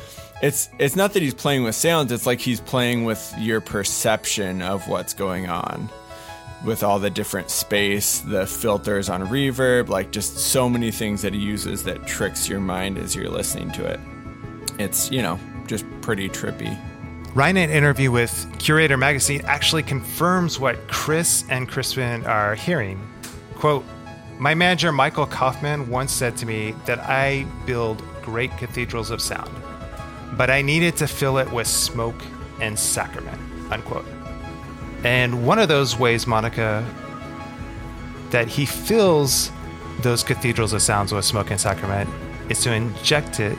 It's 0.43 0.69
it's 0.79 0.95
not 0.95 1.15
that 1.15 1.23
he's 1.23 1.35
playing 1.35 1.65
with 1.65 1.75
sounds, 1.75 2.13
it's 2.13 2.27
like 2.27 2.41
he's 2.41 2.61
playing 2.61 3.05
with 3.05 3.35
your 3.39 3.61
perception 3.61 4.63
of 4.63 4.87
what's 4.89 5.15
going 5.15 5.49
on. 5.49 5.89
With 6.65 6.83
all 6.83 6.99
the 6.99 7.11
different 7.11 7.51
space, 7.51 8.19
the 8.19 8.47
filters 8.47 9.09
on 9.09 9.23
reverb, 9.29 9.89
like 9.89 10.11
just 10.11 10.39
so 10.39 10.69
many 10.69 10.91
things 10.91 11.23
that 11.23 11.33
he 11.33 11.41
uses 11.41 11.85
that 11.85 12.07
tricks 12.07 12.49
your 12.49 12.61
mind 12.61 12.99
as 12.99 13.15
you're 13.15 13.31
listening 13.31 13.71
to 13.73 13.85
it. 13.87 14.01
It's, 14.79 15.11
you 15.11 15.23
know, 15.23 15.39
just 15.67 15.85
pretty 16.01 16.29
trippy. 16.29 16.77
Ryan, 17.35 17.59
an 17.59 17.71
interview 17.71 18.11
with 18.11 18.51
Curator 18.59 18.97
Magazine, 18.97 19.43
actually 19.45 19.85
confirms 19.85 20.59
what 20.59 20.89
Chris 20.89 21.45
and 21.49 21.69
Crispin 21.69 22.25
are 22.27 22.57
hearing. 22.57 23.01
Quote, 23.55 23.85
my 24.39 24.55
manager, 24.55 24.93
Michael 24.93 25.27
Kaufman, 25.27 25.89
once 25.89 26.13
said 26.13 26.37
to 26.39 26.47
me 26.47 26.75
that 26.87 27.01
I 27.01 27.45
build 27.67 28.03
great 28.23 28.51
cathedrals 28.57 29.11
of 29.11 29.21
sound, 29.21 29.51
but 30.37 30.49
I 30.51 30.63
needed 30.63 30.97
to 30.97 31.07
fill 31.07 31.39
it 31.39 31.51
with 31.53 31.67
smoke 31.67 32.21
and 32.61 32.79
sacrament, 32.79 33.41
unquote. 33.73 34.07
And 35.05 35.47
one 35.47 35.59
of 35.59 35.69
those 35.69 35.99
ways, 35.99 36.27
Monica, 36.27 36.85
that 38.31 38.49
he 38.49 38.67
fills 38.67 39.51
those 40.01 40.23
cathedrals 40.23 40.73
of 40.73 40.83
sounds 40.83 41.13
with 41.13 41.25
smoke 41.25 41.51
and 41.51 41.61
sacrament 41.61 42.09
is 42.49 42.61
to 42.63 42.73
inject 42.73 43.41
it 43.41 43.57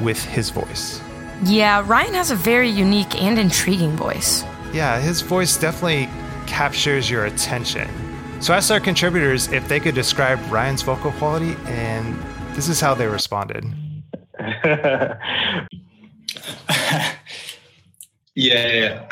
with 0.00 0.22
his 0.24 0.50
voice. 0.50 1.00
Yeah, 1.44 1.84
Ryan 1.86 2.14
has 2.14 2.30
a 2.30 2.36
very 2.36 2.68
unique 2.68 3.20
and 3.20 3.38
intriguing 3.38 3.96
voice. 3.96 4.44
Yeah, 4.72 4.98
his 5.00 5.20
voice 5.20 5.56
definitely 5.56 6.08
captures 6.46 7.10
your 7.10 7.26
attention. 7.26 7.88
So 8.40 8.52
I 8.52 8.58
asked 8.58 8.70
our 8.70 8.80
contributors 8.80 9.50
if 9.52 9.66
they 9.68 9.80
could 9.80 9.94
describe 9.94 10.38
Ryan's 10.50 10.82
vocal 10.82 11.12
quality, 11.12 11.56
and 11.66 12.14
this 12.54 12.68
is 12.68 12.80
how 12.80 12.94
they 12.94 13.06
responded. 13.06 13.64
yeah. 18.34 19.08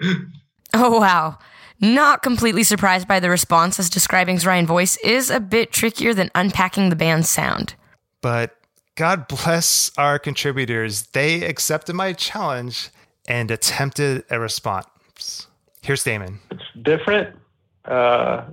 oh, 0.74 0.98
wow. 0.98 1.38
Not 1.80 2.22
completely 2.22 2.64
surprised 2.64 3.06
by 3.06 3.20
the 3.20 3.30
response 3.30 3.78
as 3.78 3.88
describing 3.88 4.38
Ryan's 4.38 4.68
voice 4.68 4.96
is 4.98 5.30
a 5.30 5.38
bit 5.38 5.70
trickier 5.70 6.12
than 6.12 6.30
unpacking 6.34 6.88
the 6.88 6.96
band's 6.96 7.28
sound. 7.28 7.74
But 8.20 8.56
God 8.96 9.28
bless 9.28 9.92
our 9.96 10.18
contributors. 10.18 11.02
They 11.12 11.44
accepted 11.44 11.94
my 11.94 12.12
challenge 12.12 12.90
and 13.28 13.50
attempted 13.50 14.24
a 14.28 14.40
response. 14.40 15.46
Here's 15.82 16.02
Damon. 16.02 16.40
It's 16.50 16.62
different, 16.82 17.36
uh, 17.84 18.46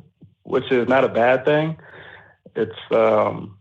which 0.43 0.71
is 0.71 0.87
not 0.87 1.03
a 1.03 1.09
bad 1.09 1.45
thing. 1.45 1.77
It's 2.55 2.77
um, 2.91 3.57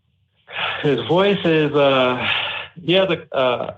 his 0.83 1.01
voice 1.09 1.41
is 1.45 1.73
uh, 1.73 2.29
yeah. 2.77 3.07
The 3.07 3.35
uh, 3.35 3.75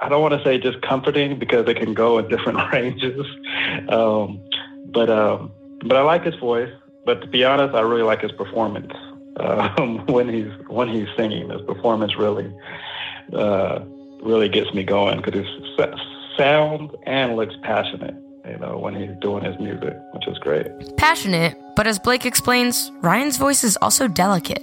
I 0.00 0.08
don't 0.08 0.22
want 0.22 0.34
to 0.34 0.44
say 0.44 0.58
just 0.58 0.80
comforting 0.82 1.38
because 1.38 1.68
it 1.68 1.76
can 1.76 1.94
go 1.94 2.18
in 2.18 2.28
different 2.28 2.58
ranges, 2.72 3.26
um, 3.88 4.40
but 4.86 5.10
um, 5.10 5.52
but 5.84 5.96
I 5.96 6.02
like 6.02 6.24
his 6.24 6.34
voice. 6.36 6.72
But 7.04 7.20
to 7.22 7.26
be 7.26 7.44
honest, 7.44 7.74
I 7.74 7.80
really 7.80 8.02
like 8.02 8.20
his 8.20 8.32
performance 8.32 8.92
um, 9.38 10.04
when 10.08 10.28
he's 10.28 10.50
when 10.68 10.88
he's 10.88 11.08
singing. 11.16 11.50
His 11.50 11.62
performance 11.62 12.16
really 12.16 12.52
uh, 13.32 13.80
really 14.22 14.48
gets 14.48 14.72
me 14.74 14.84
going 14.84 15.20
because 15.20 15.34
his 15.34 15.90
sound 16.36 16.90
and 17.06 17.36
looks 17.36 17.54
passionate. 17.62 18.14
You 18.48 18.58
know, 18.58 18.78
when 18.78 18.94
he's 18.94 19.14
doing 19.20 19.44
his 19.44 19.58
music, 19.58 19.94
which 20.12 20.26
is 20.26 20.38
great. 20.38 20.66
Passionate, 20.96 21.56
but 21.76 21.86
as 21.86 21.98
Blake 21.98 22.24
explains, 22.24 22.90
Ryan's 23.02 23.36
voice 23.36 23.62
is 23.62 23.76
also 23.82 24.08
delicate. 24.08 24.62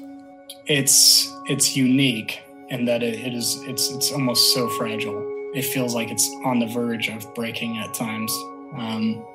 It's 0.66 1.32
it's 1.48 1.78
unique 1.78 2.42
in 2.70 2.86
that 2.86 3.04
it, 3.04 3.20
it 3.20 3.34
is 3.34 3.62
it's 3.64 3.92
it's 3.92 4.12
almost 4.12 4.54
so 4.54 4.70
fragile. 4.70 5.22
It 5.54 5.64
feels 5.64 5.96
like 5.96 6.12
it's 6.12 6.30
on 6.44 6.60
the 6.60 6.68
verge 6.68 7.10
of 7.10 7.34
breaking 7.34 7.78
at 7.78 7.94
times. 7.94 8.32
Um, 8.78 9.26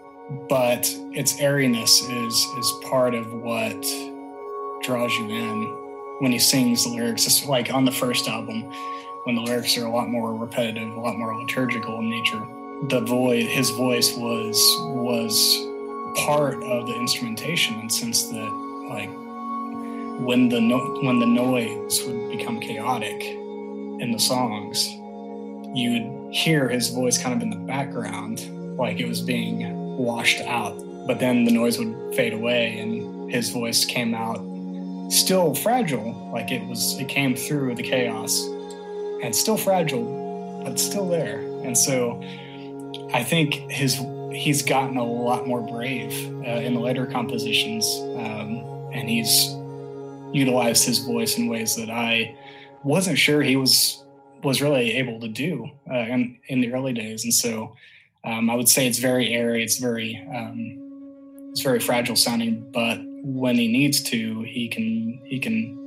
but 0.49 0.89
its 1.13 1.41
airiness 1.41 2.03
is 2.03 2.35
is 2.35 2.73
part 2.85 3.15
of 3.15 3.33
what 3.33 3.81
draws 4.83 5.13
you 5.15 5.29
in 5.29 5.65
when 6.21 6.33
he 6.33 6.39
sings 6.39 6.85
the 6.85 6.91
lyrics. 6.91 7.27
It's 7.27 7.45
like 7.47 7.73
on 7.73 7.85
the 7.85 7.93
first 7.93 8.29
album, 8.29 8.63
when 9.25 9.35
the 9.35 9.43
lyrics 9.43 9.77
are 9.77 9.87
a 9.87 9.91
lot 9.91 10.09
more 10.09 10.35
repetitive, 10.35 10.89
a 10.89 11.01
lot 11.01 11.17
more 11.17 11.35
liturgical 11.41 11.99
in 11.99 12.11
nature. 12.11 12.47
The 12.89 13.01
void, 13.01 13.45
his 13.47 13.71
voice 13.71 14.17
was 14.17 14.59
was 14.95 15.57
part 16.25 16.63
of 16.63 16.87
the 16.87 16.95
instrumentation, 16.95 17.79
in 17.81 17.89
the 17.89 17.93
sense 17.93 18.25
that 18.25 18.51
like 18.89 19.11
when 20.25 20.49
the 20.49 20.61
no- 20.61 20.99
when 21.03 21.19
the 21.19 21.27
noise 21.27 22.03
would 22.07 22.37
become 22.37 22.61
chaotic 22.61 23.23
in 23.23 24.11
the 24.13 24.19
songs, 24.19 24.87
you 25.75 25.93
would 25.93 26.35
hear 26.35 26.69
his 26.69 26.89
voice 26.91 27.19
kind 27.19 27.35
of 27.35 27.43
in 27.43 27.51
the 27.51 27.57
background, 27.57 28.41
like 28.79 29.01
it 29.01 29.09
was 29.09 29.21
being 29.21 29.97
washed 29.97 30.41
out. 30.43 30.75
But 31.07 31.19
then 31.19 31.45
the 31.45 31.51
noise 31.51 31.79
would 31.79 32.15
fade 32.15 32.33
away, 32.33 32.79
and 32.79 33.31
his 33.31 33.51
voice 33.51 33.85
came 33.85 34.15
out 34.15 34.41
still 35.11 35.55
fragile. 35.55 36.31
Like 36.33 36.51
it 36.51 36.65
was, 36.67 36.99
it 36.99 37.09
came 37.09 37.35
through 37.35 37.75
the 37.75 37.83
chaos, 37.83 38.45
and 39.23 39.35
still 39.35 39.57
fragile, 39.57 40.63
but 40.65 40.79
still 40.79 41.09
there. 41.09 41.41
And 41.65 41.77
so, 41.77 42.23
I 43.13 43.25
think 43.25 43.55
his 43.71 44.01
he's 44.33 44.63
gotten 44.63 44.97
a 44.97 45.05
lot 45.05 45.47
more 45.47 45.61
brave 45.61 46.13
uh, 46.47 46.61
in 46.61 46.75
the 46.75 46.81
later 46.81 47.07
compositions, 47.07 47.87
um, 48.17 48.91
and 48.93 49.09
he's 49.09 49.55
utilized 50.33 50.85
his 50.85 50.99
voice 51.01 51.37
in 51.39 51.49
ways 51.49 51.77
that 51.77 51.91
I 51.91 52.37
wasn't 52.85 53.19
sure 53.19 53.43
he 53.43 53.57
was 53.57 54.05
was 54.43 54.63
really 54.63 54.93
able 54.97 55.21
to 55.21 55.29
do 55.29 55.71
uh, 55.91 55.95
in 55.95 56.39
in 56.49 56.61
the 56.61 56.73
early 56.73 56.93
days. 56.93 57.25
And 57.25 57.35
so, 57.35 57.77
um, 58.25 58.49
I 58.49 58.55
would 58.55 58.69
say 58.69 58.87
it's 58.87 58.99
very 58.99 59.35
airy. 59.35 59.63
It's 59.63 59.79
very 59.79 60.17
um, 60.35 61.51
it's 61.51 61.63
very 61.63 61.81
fragile 61.81 62.17
sounding, 62.17 62.71
but 62.73 63.01
when 63.23 63.57
he 63.57 63.69
needs 63.69 64.03
to, 64.05 64.43
he 64.43 64.69
can 64.69 65.21
he 65.25 65.39
can 65.39 65.81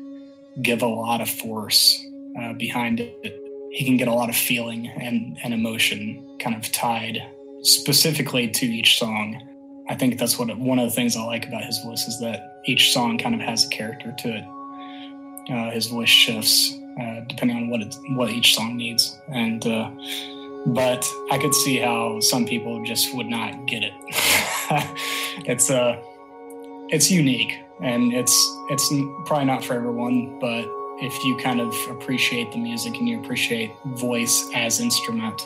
give 0.62 0.82
a 0.82 0.88
lot 0.88 1.22
of 1.22 1.30
force 1.30 2.06
uh, 2.40 2.54
behind 2.54 3.00
it. 3.00 3.40
He 3.72 3.86
can 3.86 3.98
get 3.98 4.08
a 4.08 4.14
lot 4.14 4.30
of 4.30 4.36
feeling 4.36 4.88
and, 4.88 5.38
and 5.44 5.54
emotion 5.54 6.38
kind 6.40 6.56
of 6.56 6.72
tied 6.72 7.18
specifically 7.62 8.48
to 8.48 8.66
each 8.66 9.00
song. 9.00 9.42
I 9.90 9.96
think 9.96 10.18
that's 10.18 10.40
what 10.40 10.56
one 10.58 10.80
of 10.80 10.86
the 10.90 10.96
things 10.96 11.18
I 11.18 11.24
like 11.24 11.48
about 11.48 11.64
his 11.64 11.80
voice 11.80 12.08
is 12.08 12.20
that 12.20 12.62
each 12.66 12.94
song 12.94 13.18
kind 13.18 13.36
of 13.36 13.42
has 13.42 13.66
a 13.66 13.70
character 13.70 14.12
to 14.12 14.38
it. 14.38 14.46
Uh, 15.52 15.72
his 15.72 15.88
voice 15.88 16.10
shifts 16.10 16.78
uh, 17.00 17.22
depending 17.22 17.58
on 17.58 17.70
what 17.70 17.82
it, 17.82 17.98
what 18.10 18.30
each 18.30 18.56
song 18.56 18.78
needs, 18.78 19.20
and 19.30 19.66
uh, 19.66 19.90
but 20.68 21.06
I 21.32 21.38
could 21.38 21.54
see 21.54 21.78
how 21.78 22.20
some 22.20 22.46
people 22.46 22.84
just 22.84 23.16
would 23.16 23.28
not 23.28 23.66
get 23.66 23.84
it. 23.84 23.94
it's 25.46 25.70
uh, 25.70 26.00
it's 26.90 27.10
unique, 27.10 27.60
and 27.82 28.14
it's 28.14 28.36
it's 28.70 28.94
probably 29.26 29.46
not 29.46 29.64
for 29.64 29.74
everyone, 29.74 30.40
but 30.40 30.66
if 31.02 31.24
you 31.24 31.36
kind 31.38 31.60
of 31.60 31.74
appreciate 31.90 32.52
the 32.52 32.60
music 32.60 32.96
and 32.96 33.10
you 33.10 33.20
appreciate 33.20 33.72
voice 33.96 34.50
as 34.54 34.80
instrument, 34.80 35.42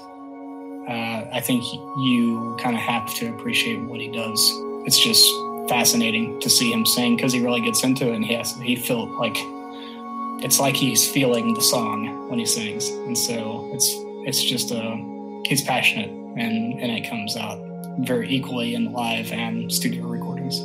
uh, 0.87 1.25
I 1.33 1.41
think 1.41 1.63
you 1.97 2.57
kind 2.61 2.75
of 2.75 2.81
have 2.81 3.13
to 3.15 3.29
appreciate 3.29 3.81
what 3.81 3.99
he 3.99 4.07
does. 4.07 4.39
It's 4.85 4.97
just 4.97 5.29
fascinating 5.67 6.39
to 6.39 6.49
see 6.49 6.71
him 6.71 6.85
sing 6.85 7.17
because 7.17 7.33
he 7.33 7.43
really 7.43 7.59
gets 7.59 7.83
into 7.83 8.07
it 8.09 8.15
and 8.15 8.25
he 8.25 8.33
has 8.35 8.55
he 8.55 8.75
feel 8.75 9.05
like 9.19 9.35
it's 10.43 10.59
like 10.59 10.75
he's 10.75 11.09
feeling 11.09 11.53
the 11.53 11.61
song 11.61 12.29
when 12.29 12.39
he 12.39 12.45
sings, 12.45 12.87
and 12.87 13.17
so 13.17 13.69
it's 13.73 13.89
it's 14.25 14.43
just 14.43 14.71
a 14.71 14.79
uh, 14.79 14.95
he's 15.45 15.61
passionate 15.61 16.09
and 16.09 16.79
and 16.79 16.91
it 16.91 17.09
comes 17.09 17.35
out 17.35 17.59
very 17.99 18.29
equally 18.29 18.75
in 18.75 18.93
live 18.93 19.31
and 19.31 19.71
studio 19.71 20.05
recordings. 20.05 20.61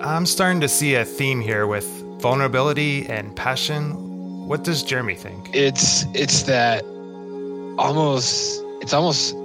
I'm 0.00 0.26
starting 0.26 0.60
to 0.62 0.68
see 0.68 0.96
a 0.96 1.04
theme 1.04 1.40
here 1.40 1.66
with 1.66 1.86
vulnerability 2.20 3.06
and 3.06 3.34
passion. 3.36 4.46
What 4.48 4.64
does 4.64 4.82
Jeremy 4.82 5.14
think? 5.14 5.54
It's 5.54 6.04
it's 6.14 6.42
that 6.44 6.82
almost 7.78 8.60
it's 8.80 8.92
almost 8.92 9.36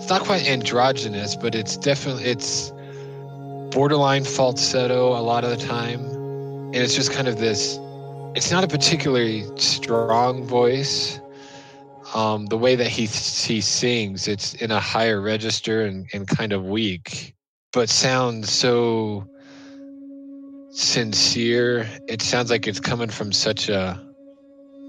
it's 0.00 0.08
not 0.08 0.22
quite 0.22 0.48
androgynous, 0.48 1.36
but 1.36 1.54
it's 1.54 1.76
definitely 1.76 2.24
it's 2.24 2.72
borderline 3.70 4.24
falsetto 4.24 5.08
a 5.08 5.20
lot 5.20 5.44
of 5.44 5.50
the 5.50 5.58
time. 5.58 6.00
And 6.00 6.76
it's 6.76 6.94
just 6.94 7.12
kind 7.12 7.28
of 7.28 7.38
this 7.38 7.78
it's 8.34 8.50
not 8.50 8.64
a 8.64 8.66
particularly 8.66 9.44
strong 9.58 10.46
voice. 10.46 11.20
Um, 12.14 12.46
the 12.46 12.56
way 12.56 12.76
that 12.76 12.86
he 12.86 13.04
he 13.04 13.60
sings, 13.60 14.26
it's 14.26 14.54
in 14.54 14.70
a 14.70 14.80
higher 14.80 15.20
register 15.20 15.82
and, 15.82 16.08
and 16.14 16.26
kind 16.26 16.54
of 16.54 16.64
weak, 16.64 17.34
but 17.70 17.90
sounds 17.90 18.50
so 18.50 19.28
sincere. 20.70 21.86
It 22.08 22.22
sounds 22.22 22.50
like 22.50 22.66
it's 22.66 22.80
coming 22.80 23.10
from 23.10 23.32
such 23.32 23.68
a 23.68 24.00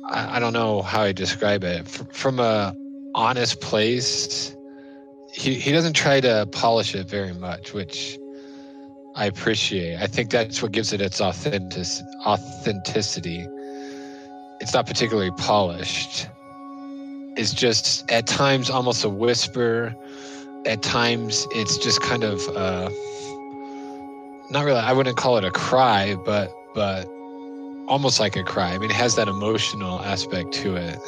I, 0.10 0.38
I 0.38 0.40
don't 0.40 0.54
know 0.54 0.82
how 0.82 1.02
I 1.02 1.12
describe 1.12 1.66
it. 1.66 1.82
F- 1.82 2.16
from 2.16 2.40
a 2.40 2.74
honest 3.14 3.60
place. 3.60 4.56
He 5.34 5.56
he 5.56 5.72
doesn't 5.72 5.94
try 5.94 6.20
to 6.22 6.48
polish 6.52 6.94
it 6.94 7.08
very 7.08 7.34
much, 7.34 7.74
which 7.74 8.20
I 9.16 9.26
appreciate. 9.26 9.98
I 10.02 10.08
think 10.08 10.30
that's 10.30 10.62
what 10.62 10.72
gives 10.72 10.94
it 10.94 11.02
its 11.02 11.20
authentic 11.22 11.86
authenticity. 12.26 13.48
It's 14.60 14.74
not 14.74 14.86
particularly 14.86 15.32
polished. 15.32 16.28
It's 17.38 17.54
just 17.54 18.10
at 18.12 18.28
times 18.28 18.70
almost 18.70 19.04
a 19.04 19.10
whisper. 19.10 19.96
At 20.66 20.84
times 20.84 21.48
it's 21.52 21.78
just 21.78 22.02
kind 22.02 22.24
of 22.24 22.40
uh, 22.50 22.90
not 24.52 24.66
really. 24.66 24.80
I 24.80 24.94
wouldn't 24.94 25.18
call 25.18 25.38
it 25.38 25.44
a 25.44 25.52
cry, 25.52 26.16
but 26.26 26.54
but 26.74 27.06
almost 27.88 28.20
like 28.20 28.36
a 28.36 28.44
cry. 28.44 28.74
I 28.74 28.78
mean, 28.78 28.92
it 28.92 28.96
has 28.96 29.16
that 29.16 29.28
emotional 29.28 30.00
aspect 30.02 30.54
to 30.56 30.76
it, 30.76 31.00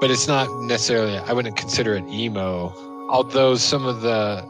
but 0.00 0.10
it's 0.10 0.28
not 0.28 0.48
necessarily. 0.62 1.18
I 1.18 1.32
wouldn't 1.32 1.56
consider 1.56 1.94
it 1.94 2.04
emo. 2.08 2.72
Although 3.08 3.56
some 3.56 3.86
of 3.86 4.00
the 4.00 4.44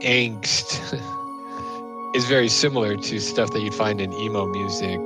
angst 0.00 0.80
is 2.14 2.24
very 2.26 2.48
similar 2.48 2.96
to 2.96 3.18
stuff 3.20 3.52
that 3.52 3.60
you'd 3.60 3.74
find 3.74 4.00
in 4.00 4.12
emo 4.14 4.46
music. 4.46 5.00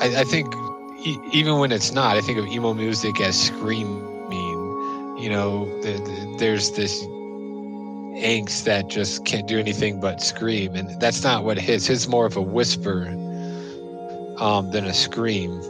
I, 0.00 0.20
I 0.20 0.24
think 0.24 0.54
e- 1.04 1.18
even 1.32 1.58
when 1.58 1.72
it's 1.72 1.92
not, 1.92 2.16
I 2.16 2.20
think 2.20 2.38
of 2.38 2.46
emo 2.46 2.74
music 2.74 3.20
as 3.20 3.40
screaming. 3.40 4.06
You 5.18 5.28
know, 5.28 5.66
the, 5.82 5.92
the, 5.92 6.36
there's 6.38 6.70
this 6.70 7.04
angst 8.24 8.64
that 8.64 8.88
just 8.88 9.26
can't 9.26 9.46
do 9.46 9.58
anything 9.58 10.00
but 10.00 10.22
scream, 10.22 10.74
and 10.74 10.98
that's 10.98 11.22
not 11.22 11.44
what 11.44 11.58
his. 11.58 11.86
His 11.86 12.08
more 12.08 12.24
of 12.24 12.38
a 12.38 12.42
whisper 12.42 13.06
um, 14.38 14.70
than 14.70 14.86
a 14.86 14.94
scream, 14.94 15.60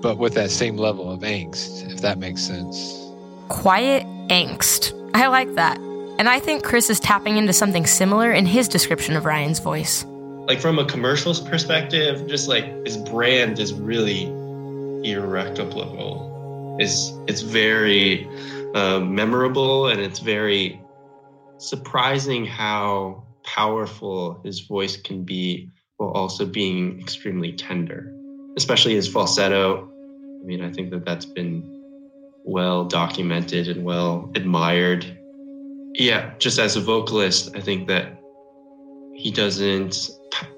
but 0.00 0.16
with 0.16 0.32
that 0.34 0.50
same 0.50 0.78
level 0.78 1.12
of 1.12 1.20
angst, 1.20 1.90
if 1.92 2.00
that 2.00 2.18
makes 2.18 2.40
sense. 2.42 2.98
Quiet 3.48 4.06
angst. 4.28 5.03
I 5.14 5.28
like 5.28 5.54
that. 5.54 5.78
And 6.18 6.28
I 6.28 6.40
think 6.40 6.64
Chris 6.64 6.90
is 6.90 6.98
tapping 6.98 7.36
into 7.36 7.52
something 7.52 7.86
similar 7.86 8.32
in 8.32 8.46
his 8.46 8.66
description 8.66 9.16
of 9.16 9.24
Ryan's 9.24 9.60
voice. 9.60 10.04
Like 10.04 10.60
from 10.60 10.80
a 10.80 10.84
commercials 10.84 11.40
perspective, 11.40 12.26
just 12.26 12.48
like 12.48 12.64
his 12.84 12.96
brand 12.96 13.60
is 13.60 13.72
really 13.72 14.24
irrecoverable. 15.08 16.76
It's 16.80 17.12
it's 17.28 17.42
very 17.42 18.28
uh, 18.74 18.98
memorable 18.98 19.86
and 19.86 20.00
it's 20.00 20.18
very 20.18 20.80
surprising 21.58 22.44
how 22.44 23.22
powerful 23.44 24.40
his 24.42 24.60
voice 24.60 24.96
can 24.96 25.22
be 25.22 25.70
while 25.96 26.10
also 26.10 26.44
being 26.44 27.00
extremely 27.00 27.52
tender, 27.52 28.12
especially 28.56 28.94
his 28.94 29.06
falsetto. 29.06 29.88
I 30.42 30.44
mean, 30.44 30.60
I 30.60 30.72
think 30.72 30.90
that 30.90 31.04
that's 31.04 31.24
been 31.24 31.73
well 32.44 32.84
documented 32.84 33.68
and 33.68 33.84
well 33.84 34.30
admired 34.34 35.04
yeah, 35.94 36.34
just 36.38 36.58
as 36.58 36.76
a 36.76 36.80
vocalist, 36.80 37.54
I 37.56 37.60
think 37.60 37.86
that 37.88 38.18
he 39.14 39.30
doesn't 39.30 40.10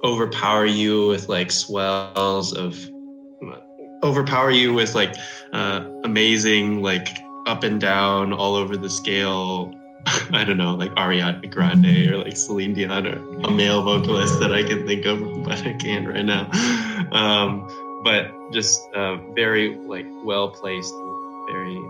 overpower 0.02 0.64
you 0.64 1.08
with 1.08 1.28
like 1.28 1.50
swells 1.50 2.54
of 2.54 2.78
overpower 4.02 4.50
you 4.50 4.72
with 4.72 4.94
like 4.94 5.14
uh, 5.52 5.86
amazing 6.04 6.82
like 6.82 7.08
up 7.46 7.62
and 7.64 7.80
down 7.80 8.32
all 8.32 8.54
over 8.54 8.76
the 8.76 8.88
scale 8.88 9.72
I 10.30 10.44
don't 10.44 10.56
know, 10.56 10.74
like 10.74 10.94
Ariana 10.94 11.50
Grande 11.50 12.10
or 12.10 12.18
like 12.18 12.36
Celine 12.36 12.72
Dion 12.72 13.06
or 13.06 13.40
a 13.40 13.50
male 13.50 13.82
vocalist 13.82 14.38
that 14.40 14.54
I 14.54 14.62
can 14.62 14.86
think 14.86 15.04
of, 15.04 15.20
but 15.44 15.66
I 15.66 15.74
can't 15.74 16.08
right 16.08 16.24
now. 16.24 16.50
Um, 17.12 17.68
but 18.02 18.32
just 18.52 18.80
uh, 18.92 19.16
very 19.34 19.76
like 19.76 20.06
well 20.24 20.50
placed, 20.50 20.92
very 21.46 21.82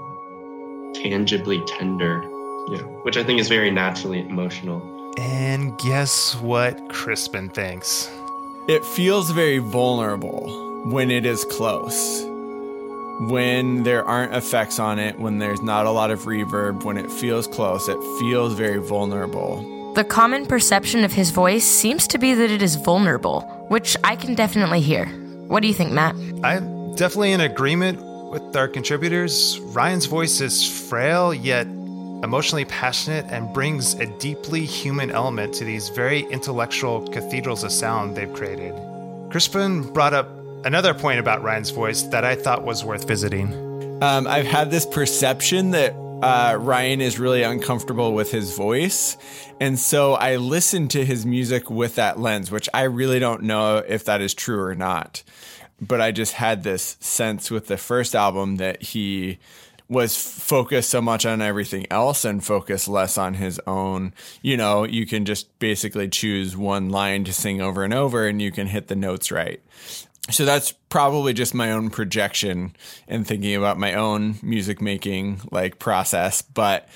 tangibly 0.95 1.62
tender 1.66 2.23
yeah, 2.69 2.79
which 3.03 3.16
I 3.16 3.25
think 3.25 3.40
is 3.40 3.49
very 3.49 3.71
naturally 3.71 4.21
emotional. 4.21 4.83
And 5.19 5.79
guess 5.79 6.35
what 6.37 6.88
Crispin 6.88 7.49
thinks? 7.49 8.11
It 8.69 8.85
feels 8.85 9.31
very 9.31 9.59
vulnerable 9.59 10.85
when 10.90 11.11
it 11.11 11.25
is 11.25 11.45
close. 11.45 12.25
When 13.31 13.85
there 13.85 14.05
aren't 14.05 14.35
effects 14.35 14.79
on 14.79 14.99
it, 14.99 15.19
when 15.19 15.38
there's 15.38 15.62
not 15.62 15.87
a 15.87 15.90
lot 15.90 16.11
of 16.11 16.25
reverb, 16.25 16.85
when 16.85 16.99
it 16.99 17.11
feels 17.11 17.47
close, 17.47 17.88
it 17.88 17.99
feels 18.19 18.53
very 18.55 18.79
vulnerable. 18.79 19.95
The 19.95 20.05
common 20.05 20.45
perception 20.45 21.05
of 21.05 21.12
his 21.12 21.31
voice 21.31 21.64
seems 21.64 22.07
to 22.09 22.19
be 22.19 22.35
that 22.35 22.51
it 22.51 22.61
is 22.61 22.75
vulnerable, 22.77 23.40
which 23.69 23.97
I 24.05 24.16
can 24.16 24.35
definitely 24.35 24.83
hear. 24.83 25.07
What 25.47 25.61
do 25.61 25.69
you 25.69 25.75
think, 25.75 25.92
Matt? 25.92 26.14
I'm 26.42 26.95
definitely 26.97 27.33
in 27.33 27.40
agreement 27.40 28.01
with 28.42 28.57
our 28.57 28.68
contributors. 28.68 29.59
Ryan's 29.61 30.07
voice 30.07 30.40
is 30.40 30.66
frail, 30.88 31.33
yet 31.33 31.66
emotionally 32.22 32.64
passionate 32.66 33.25
and 33.29 33.53
brings 33.53 33.94
a 33.94 34.07
deeply 34.18 34.64
human 34.64 35.11
element 35.11 35.55
to 35.55 35.64
these 35.64 35.88
very 35.90 36.20
intellectual 36.31 37.07
cathedrals 37.09 37.64
of 37.64 37.72
sound 37.72 38.16
they've 38.16 38.33
created. 38.33 38.75
Crispin 39.31 39.90
brought 39.92 40.12
up 40.12 40.29
another 40.64 40.92
point 40.92 41.18
about 41.18 41.42
Ryan's 41.42 41.70
voice 41.70 42.03
that 42.03 42.25
I 42.25 42.35
thought 42.35 42.64
was 42.64 42.85
worth 42.85 43.07
visiting. 43.07 43.53
Um, 44.03 44.27
I've 44.27 44.46
had 44.46 44.70
this 44.70 44.85
perception 44.85 45.70
that 45.70 45.94
uh, 46.22 46.57
Ryan 46.59 47.01
is 47.01 47.18
really 47.18 47.42
uncomfortable 47.42 48.12
with 48.12 48.31
his 48.31 48.57
voice. 48.57 49.16
And 49.61 49.79
so 49.79 50.14
I 50.14 50.37
listen 50.37 50.88
to 50.88 51.05
his 51.05 51.25
music 51.25 51.70
with 51.70 51.94
that 51.96 52.18
lens, 52.18 52.51
which 52.51 52.68
I 52.72 52.83
really 52.83 53.18
don't 53.18 53.42
know 53.42 53.79
if 53.79 54.05
that 54.05 54.20
is 54.20 54.35
true 54.35 54.61
or 54.61 54.75
not. 54.75 55.22
But 55.81 56.01
I 56.01 56.11
just 56.11 56.35
had 56.35 56.62
this 56.62 56.97
sense 57.01 57.51
with 57.51 57.67
the 57.67 57.77
first 57.77 58.15
album 58.15 58.57
that 58.57 58.83
he 58.83 59.39
was 59.89 60.17
focused 60.17 60.91
so 60.91 61.01
much 61.01 61.25
on 61.25 61.41
everything 61.41 61.87
else 61.91 62.25
and 62.25 62.45
focused 62.45 62.89
less 62.89 63.17
on 63.17 63.35
his 63.35 63.61
own. 63.67 64.12
You 64.43 64.57
know, 64.57 64.85
you 64.85 65.07
can 65.07 65.25
just 65.25 65.57
basically 65.59 66.09
choose 66.09 66.57
one 66.57 66.91
line 66.91 67.25
to 67.25 67.33
sing 67.33 67.61
over 67.61 67.85
and 67.85 67.95
over 67.95 68.27
and 68.27 68.43
you 68.43 68.51
can 68.51 68.67
hit 68.67 68.89
the 68.89 68.97
notes 68.97 69.31
right. 69.31 69.62
So 70.31 70.45
that's 70.45 70.73
probably 70.73 71.35
just 71.35 71.55
my 71.55 71.71
own 71.71 71.91
projection 71.91 72.75
and 73.07 73.25
thinking 73.25 73.55
about 73.55 73.79
my 73.79 73.95
own 73.95 74.37
music 74.43 74.81
making 74.81 75.41
like 75.53 75.79
process, 75.79 76.43
but 76.43 76.89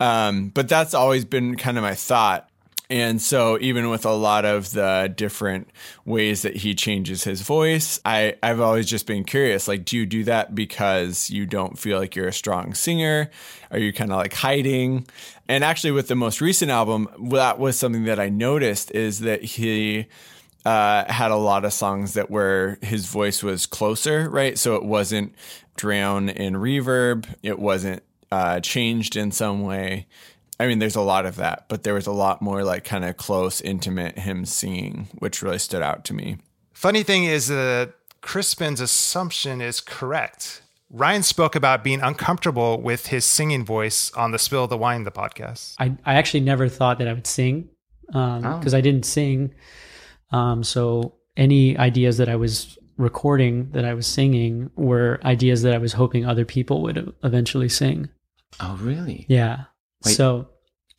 um 0.00 0.50
but 0.50 0.68
that's 0.68 0.94
always 0.94 1.24
been 1.24 1.56
kind 1.56 1.76
of 1.76 1.82
my 1.82 1.94
thought 1.94 2.47
and 2.90 3.20
so 3.20 3.58
even 3.60 3.90
with 3.90 4.06
a 4.06 4.12
lot 4.12 4.46
of 4.46 4.72
the 4.72 5.12
different 5.14 5.68
ways 6.06 6.42
that 6.42 6.56
he 6.56 6.74
changes 6.74 7.24
his 7.24 7.42
voice, 7.42 8.00
I, 8.04 8.36
I've 8.42 8.60
always 8.60 8.88
just 8.88 9.06
been 9.06 9.24
curious, 9.24 9.68
like, 9.68 9.84
do 9.84 9.96
you 9.98 10.06
do 10.06 10.24
that 10.24 10.54
because 10.54 11.28
you 11.28 11.44
don't 11.44 11.78
feel 11.78 11.98
like 11.98 12.16
you're 12.16 12.28
a 12.28 12.32
strong 12.32 12.72
singer? 12.72 13.30
Are 13.70 13.78
you 13.78 13.92
kind 13.92 14.10
of 14.10 14.16
like 14.16 14.32
hiding? 14.32 15.06
And 15.48 15.64
actually 15.64 15.90
with 15.90 16.08
the 16.08 16.14
most 16.14 16.40
recent 16.40 16.70
album, 16.70 17.08
that 17.30 17.58
was 17.58 17.78
something 17.78 18.04
that 18.04 18.18
I 18.18 18.30
noticed 18.30 18.90
is 18.92 19.20
that 19.20 19.44
he 19.44 20.06
uh, 20.64 21.10
had 21.12 21.30
a 21.30 21.36
lot 21.36 21.66
of 21.66 21.74
songs 21.74 22.14
that 22.14 22.30
where 22.30 22.78
his 22.80 23.06
voice 23.06 23.42
was 23.42 23.66
closer, 23.66 24.30
right? 24.30 24.58
So 24.58 24.76
it 24.76 24.84
wasn't 24.84 25.34
drowned 25.76 26.30
in 26.30 26.54
reverb. 26.54 27.26
It 27.42 27.58
wasn't 27.58 28.02
uh, 28.32 28.60
changed 28.60 29.14
in 29.14 29.30
some 29.30 29.62
way. 29.62 30.06
I 30.60 30.66
mean, 30.66 30.78
there's 30.78 30.96
a 30.96 31.00
lot 31.00 31.24
of 31.24 31.36
that, 31.36 31.66
but 31.68 31.84
there 31.84 31.94
was 31.94 32.06
a 32.06 32.12
lot 32.12 32.42
more 32.42 32.64
like 32.64 32.84
kind 32.84 33.04
of 33.04 33.16
close, 33.16 33.60
intimate 33.60 34.18
him 34.18 34.44
singing, 34.44 35.08
which 35.18 35.42
really 35.42 35.58
stood 35.58 35.82
out 35.82 36.04
to 36.06 36.14
me. 36.14 36.38
Funny 36.72 37.02
thing 37.02 37.24
is 37.24 37.48
that 37.48 37.94
Crispin's 38.20 38.80
assumption 38.80 39.60
is 39.60 39.80
correct. 39.80 40.62
Ryan 40.90 41.22
spoke 41.22 41.54
about 41.54 41.84
being 41.84 42.00
uncomfortable 42.00 42.80
with 42.80 43.08
his 43.08 43.24
singing 43.24 43.64
voice 43.64 44.10
on 44.12 44.32
the 44.32 44.38
Spill 44.38 44.66
the 44.66 44.78
Wine, 44.78 45.04
the 45.04 45.10
podcast. 45.10 45.74
I, 45.78 45.96
I 46.04 46.14
actually 46.14 46.40
never 46.40 46.68
thought 46.68 46.98
that 46.98 47.08
I 47.08 47.12
would 47.12 47.26
sing 47.26 47.68
because 48.06 48.44
um, 48.44 48.62
oh. 48.64 48.76
I 48.76 48.80
didn't 48.80 49.04
sing. 49.04 49.54
Um, 50.30 50.64
so 50.64 51.14
any 51.36 51.76
ideas 51.76 52.16
that 52.16 52.28
I 52.28 52.36
was 52.36 52.78
recording 52.96 53.70
that 53.72 53.84
I 53.84 53.94
was 53.94 54.06
singing 54.06 54.70
were 54.76 55.20
ideas 55.24 55.62
that 55.62 55.74
I 55.74 55.78
was 55.78 55.92
hoping 55.92 56.26
other 56.26 56.44
people 56.44 56.82
would 56.82 57.14
eventually 57.22 57.68
sing. 57.68 58.08
Oh, 58.60 58.76
really? 58.80 59.26
Yeah. 59.28 59.64
Wait, 60.04 60.14
so 60.14 60.48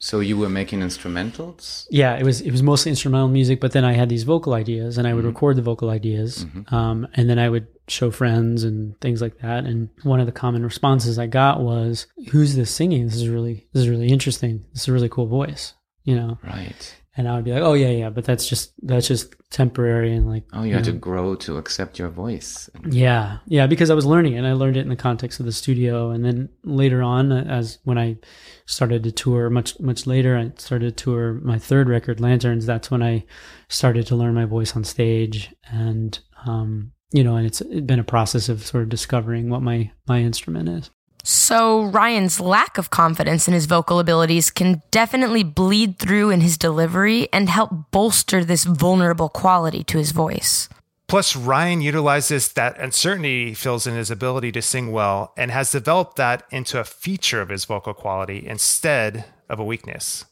so 0.02 0.22
you 0.22 0.38
were 0.38 0.50
making 0.50 0.80
instrumentals? 0.80 1.86
Yeah, 1.92 2.16
it 2.16 2.24
was 2.24 2.40
it 2.40 2.52
was 2.52 2.64
mostly 2.64 2.90
instrumental 2.90 3.28
music, 3.28 3.60
but 3.60 3.74
then 3.74 3.84
I 3.84 3.92
had 3.92 4.08
these 4.08 4.24
vocal 4.24 4.54
ideas, 4.54 4.98
and 4.98 5.06
I 5.06 5.14
would 5.14 5.26
mm-hmm. 5.26 5.34
record 5.34 5.58
the 5.58 5.62
vocal 5.62 5.90
ideas, 5.90 6.46
mm-hmm. 6.46 6.74
um, 6.74 7.06
and 7.16 7.30
then 7.30 7.38
I 7.38 7.50
would 7.50 7.68
show 7.90 8.10
friends 8.10 8.64
and 8.64 9.00
things 9.02 9.22
like 9.22 9.40
that. 9.40 9.66
And 9.66 9.90
one 10.04 10.22
of 10.22 10.26
the 10.26 10.32
common 10.32 10.64
responses 10.64 11.20
I 11.20 11.28
got 11.28 11.60
was, 11.60 12.08
"Who's 12.32 12.56
this 12.56 12.72
singing? 12.72 13.06
This 13.06 13.16
is 13.16 13.28
really 13.28 13.68
this 13.74 13.84
is 13.84 13.90
really 13.90 14.08
interesting. 14.08 14.64
This 14.72 14.84
is 14.84 14.88
a 14.88 14.94
really 14.94 15.10
cool 15.10 15.28
voice." 15.28 15.74
You 16.06 16.16
know, 16.16 16.40
right? 16.44 16.96
And 17.20 17.28
I 17.28 17.36
would 17.36 17.44
be 17.44 17.52
like, 17.52 17.62
"Oh 17.62 17.74
yeah, 17.74 17.90
yeah," 17.90 18.10
but 18.10 18.24
that's 18.24 18.48
just 18.48 18.72
that's 18.82 19.06
just 19.06 19.36
temporary 19.50 20.14
and 20.14 20.26
like. 20.26 20.46
Oh, 20.54 20.62
you, 20.62 20.70
you 20.70 20.74
had 20.76 20.86
know. 20.86 20.94
to 20.94 20.98
grow 20.98 21.36
to 21.36 21.58
accept 21.58 22.00
your 22.00 22.08
voice. 22.08 22.70
Yeah, 22.90 23.40
yeah, 23.46 23.68
because 23.68 23.90
I 23.90 23.94
was 23.94 24.06
learning 24.06 24.36
it, 24.36 24.38
and 24.38 24.48
I 24.48 24.54
learned 24.54 24.78
it 24.78 24.84
in 24.84 24.88
the 24.88 24.96
context 24.96 25.42
of 25.42 25.46
the 25.46 25.52
studio, 25.52 26.12
and 26.12 26.24
then 26.24 26.48
later 26.64 27.04
on, 27.04 27.34
as 27.34 27.80
when 27.84 27.98
I 27.98 28.20
started 28.66 29.04
to 29.04 29.12
tour 29.12 29.50
much 29.50 29.78
much 29.82 30.08
later, 30.08 30.38
I 30.38 30.54
started 30.58 30.98
to 30.98 31.04
tour 31.04 31.34
my 31.34 31.60
third 31.60 31.90
record, 31.90 32.22
Lanterns. 32.22 32.66
That's 32.66 32.90
when 32.90 33.04
I 33.04 33.26
started 33.68 34.08
to 34.08 34.16
learn 34.16 34.34
my 34.34 34.46
voice 34.46 34.74
on 34.78 34.86
stage, 34.86 35.54
and 35.70 36.18
um, 36.46 36.94
you 37.12 37.26
know, 37.26 37.36
and 37.36 37.46
it's 37.46 37.62
been 37.62 38.00
a 38.00 38.04
process 38.06 38.48
of 38.48 38.66
sort 38.66 38.84
of 38.84 38.88
discovering 38.88 39.50
what 39.50 39.62
my 39.62 39.92
my 40.08 40.20
instrument 40.20 40.70
is. 40.70 40.90
So, 41.32 41.84
Ryan's 41.84 42.40
lack 42.40 42.80
of 42.80 42.90
confidence 42.90 43.48
in 43.48 43.54
his 43.54 43.68
vocal 43.68 44.00
abilities 44.00 44.50
can 44.50 44.82
definitely 44.90 45.44
bleed 45.44 46.00
through 46.00 46.32
in 46.32 46.42
his 46.42 46.58
delivery 46.58 47.32
and 47.32 47.48
help 47.48 47.92
bolster 47.92 48.44
this 48.44 48.64
vulnerable 48.64 49.30
quality 49.30 49.84
to 49.84 50.00
his 50.00 50.12
voice. 50.12 50.70
Plus, 51.08 51.36
Ryan 51.36 51.82
utilizes 51.82 52.54
that 52.54 52.80
uncertainty 52.80 53.50
he 53.50 53.54
feels 53.54 53.86
in 53.86 53.94
his 53.94 54.10
ability 54.10 54.52
to 54.54 54.62
sing 54.64 54.92
well 54.92 55.32
and 55.38 55.52
has 55.52 55.72
developed 55.72 56.16
that 56.16 56.48
into 56.50 56.80
a 56.80 56.84
feature 56.84 57.42
of 57.42 57.50
his 57.50 57.64
vocal 57.66 57.94
quality 57.94 58.44
instead 58.48 59.26
of 59.50 59.60
a 59.60 59.64
weakness. 59.64 60.26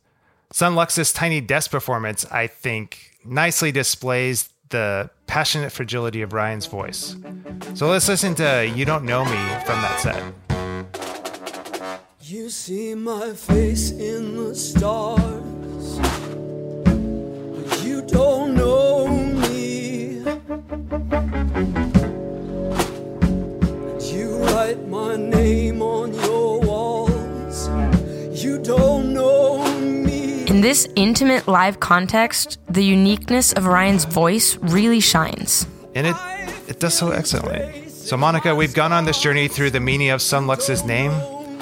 Son 0.51 0.73
Lux's 0.73 1.13
tiny 1.13 1.41
desk 1.41 1.69
performance, 1.69 2.25
I 2.31 2.47
think, 2.47 3.12
nicely 3.23 3.71
displays 3.71 4.49
the 4.69 5.12
passionate 5.27 5.71
fragility 5.71 6.23
of 6.23 6.33
Ryan's 6.33 6.65
voice. 6.65 7.15
So 7.75 7.88
let's 7.88 8.10
listen 8.10 8.33
to 8.33 8.67
You 8.75 8.83
Don't 8.83 9.05
Know 9.05 9.25
Me 9.25 9.38
from 9.63 9.79
that 9.83 9.99
set. 9.99 10.46
You 12.29 12.49
see 12.49 12.93
my 12.93 13.31
face 13.31 13.91
in 13.91 14.35
the 14.35 14.53
stars, 14.53 15.97
but 17.55 17.85
you 17.85 18.01
don't 18.01 18.53
know 18.53 19.07
me. 19.07 20.17
And 23.87 24.01
you 24.01 24.39
write 24.39 24.85
my 24.89 25.15
name 25.15 25.81
on 25.81 26.13
your 26.15 26.59
walls. 26.59 27.69
You 28.43 28.59
don't 28.61 29.13
know 29.13 29.65
me. 29.79 30.47
In 30.47 30.59
this 30.59 30.85
intimate 30.97 31.47
live 31.47 31.79
context, 31.79 32.59
the 32.67 32.83
uniqueness 32.83 33.53
of 33.53 33.67
Ryan's 33.67 34.03
voice 34.03 34.57
really 34.57 34.99
shines. 34.99 35.65
And 35.95 36.07
it, 36.07 36.15
it 36.67 36.81
does 36.81 36.93
so 36.93 37.11
excellently. 37.11 37.87
So, 37.87 38.17
Monica, 38.17 38.53
we've 38.53 38.73
gone 38.73 38.91
on 38.91 39.05
this 39.05 39.21
journey 39.21 39.47
through 39.47 39.69
the 39.69 39.79
meaning 39.79 40.09
of 40.09 40.21
Son 40.21 40.45
Lux's 40.45 40.83
name 40.83 41.13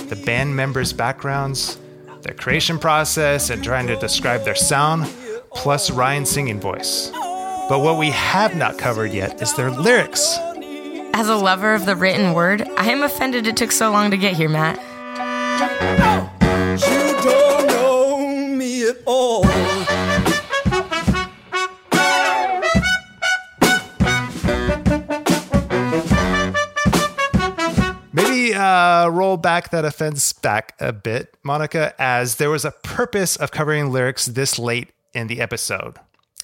the 0.10 0.15
band 0.15 0.56
members' 0.56 0.94
backgrounds, 0.94 1.78
their 2.22 2.34
creation 2.34 2.80
process, 2.80 3.50
and 3.50 3.63
trying 3.63 3.88
to 3.88 3.96
describe 3.98 4.44
their 4.44 4.56
sound, 4.56 5.06
plus 5.52 5.91
Ryan's 5.91 6.30
singing 6.30 6.60
voice. 6.60 7.12
But 7.68 7.80
what 7.80 7.98
we 7.98 8.12
have 8.12 8.56
not 8.56 8.78
covered 8.78 9.12
yet 9.12 9.41
is 9.41 9.54
their 9.56 9.72
lyrics. 9.72 10.38
As 11.13 11.30
a 11.30 11.36
lover 11.36 11.74
of 11.74 11.86
the 11.86 11.96
written 11.96 12.34
word, 12.34 12.62
I 12.78 12.91
am 12.91 13.02
offended 13.02 13.48
it 13.48 13.56
took 13.56 13.72
so 13.72 13.89
long 13.91 14.12
to 14.12 14.18
get 14.18 14.36
here, 14.36 14.50
Matt. 14.50 14.78
You 16.82 17.22
don't 17.24 17.68
know 17.68 18.18
me 18.48 18.89
at 18.89 18.98
all. 19.06 19.44
Uh, 28.65 29.10
roll 29.10 29.38
back 29.38 29.69
that 29.69 29.86
offense 29.86 30.34
back 30.34 30.75
a 30.80 30.91
bit, 30.91 31.36
Monica, 31.43 31.93
as 31.99 32.36
there 32.36 32.49
was 32.49 32.65
a 32.65 32.71
purpose 32.71 33.36
of 33.36 33.51
covering 33.51 33.91
lyrics 33.91 34.25
this 34.25 34.58
late 34.58 34.89
in 35.13 35.28
the 35.28 35.39
episode. 35.39 35.97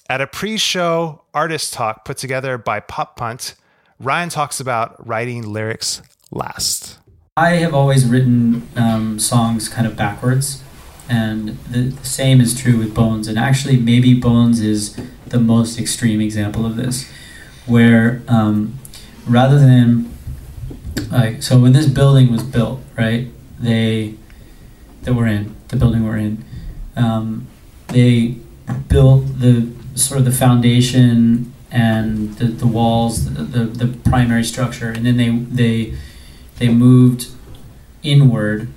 At 0.08 0.20
a 0.20 0.26
pre 0.26 0.56
show 0.56 1.22
artist 1.34 1.72
talk 1.72 2.04
put 2.04 2.16
together 2.16 2.58
by 2.58 2.80
Pop 2.80 3.16
Punt, 3.16 3.54
Ryan 3.98 4.28
talks 4.28 4.60
about 4.60 5.06
writing 5.06 5.42
lyrics 5.42 6.02
last. 6.30 6.98
I 7.36 7.50
have 7.56 7.74
always 7.74 8.06
written 8.06 8.68
um, 8.76 9.18
songs 9.18 9.68
kind 9.68 9.86
of 9.86 9.96
backwards, 9.96 10.62
and 11.08 11.58
the, 11.70 11.84
the 11.90 12.06
same 12.06 12.40
is 12.40 12.60
true 12.60 12.78
with 12.78 12.94
Bones. 12.94 13.26
And 13.26 13.38
actually, 13.38 13.78
maybe 13.78 14.14
Bones 14.14 14.60
is 14.60 15.00
the 15.26 15.40
most 15.40 15.78
extreme 15.78 16.20
example 16.20 16.66
of 16.66 16.76
this, 16.76 17.10
where 17.66 18.22
um, 18.28 18.78
rather 19.26 19.58
than 19.58 20.11
like 21.12 21.42
so 21.42 21.58
when 21.58 21.72
this 21.72 21.86
building 21.86 22.32
was 22.32 22.42
built, 22.42 22.80
right? 22.96 23.28
They 23.60 24.14
that 25.02 25.14
we're 25.14 25.26
in 25.26 25.54
the 25.68 25.76
building 25.76 26.06
we're 26.06 26.16
in, 26.16 26.44
um, 26.96 27.46
they 27.88 28.36
built 28.88 29.38
the 29.38 29.72
sort 29.94 30.18
of 30.18 30.24
the 30.24 30.32
foundation 30.32 31.52
and 31.70 32.36
the, 32.36 32.46
the 32.46 32.66
walls, 32.66 33.32
the, 33.32 33.42
the, 33.42 33.64
the 33.64 33.98
primary 34.10 34.44
structure, 34.44 34.90
and 34.90 35.04
then 35.04 35.16
they 35.16 35.30
they 35.30 35.96
they 36.58 36.68
moved 36.68 37.28
inward 38.02 38.68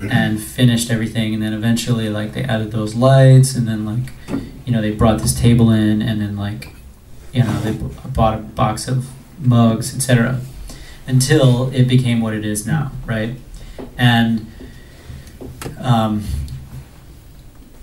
and 0.00 0.42
finished 0.42 0.90
everything 0.90 1.32
and 1.34 1.42
then 1.42 1.52
eventually 1.52 2.08
like 2.08 2.32
they 2.32 2.42
added 2.42 2.72
those 2.72 2.94
lights 2.94 3.54
and 3.54 3.66
then 3.66 3.84
like 3.84 4.12
you 4.66 4.72
know 4.72 4.80
they 4.80 4.90
brought 4.90 5.20
this 5.20 5.38
table 5.38 5.70
in 5.70 6.02
and 6.02 6.20
then 6.20 6.36
like 6.36 6.74
you 7.32 7.42
know 7.42 7.60
they 7.60 7.72
bought 8.08 8.38
a 8.38 8.42
box 8.42 8.88
of 8.88 9.08
mugs 9.38 9.94
etc 9.94 10.40
until 11.06 11.70
it 11.70 11.84
became 11.84 12.20
what 12.20 12.34
it 12.34 12.44
is 12.44 12.66
now, 12.66 12.92
right? 13.04 13.34
And 13.98 14.50
um, 15.78 16.24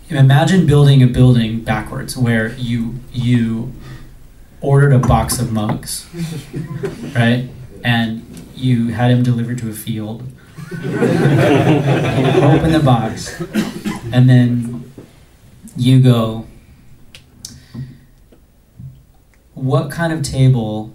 imagine 0.10 0.66
building 0.66 1.04
a 1.04 1.08
building 1.08 1.62
backwards, 1.62 2.18
where 2.18 2.54
you 2.56 2.96
you 3.12 3.74
ordered 4.60 4.94
a 4.94 5.00
box 5.00 5.40
of 5.40 5.52
mugs, 5.52 6.08
right? 7.16 7.50
And 7.84 8.26
you 8.56 8.90
had 8.90 9.12
him 9.12 9.24
delivered 9.24 9.58
to 9.60 9.70
a 9.70 9.74
field. 9.74 10.24
you 10.72 10.78
open 10.78 12.72
the 12.72 12.82
box, 12.84 13.42
and 14.12 14.30
then 14.30 14.92
you 15.76 16.02
go, 16.02 16.46
"What 19.54 19.92
kind 19.92 20.14
of 20.14 20.22
table 20.24 20.94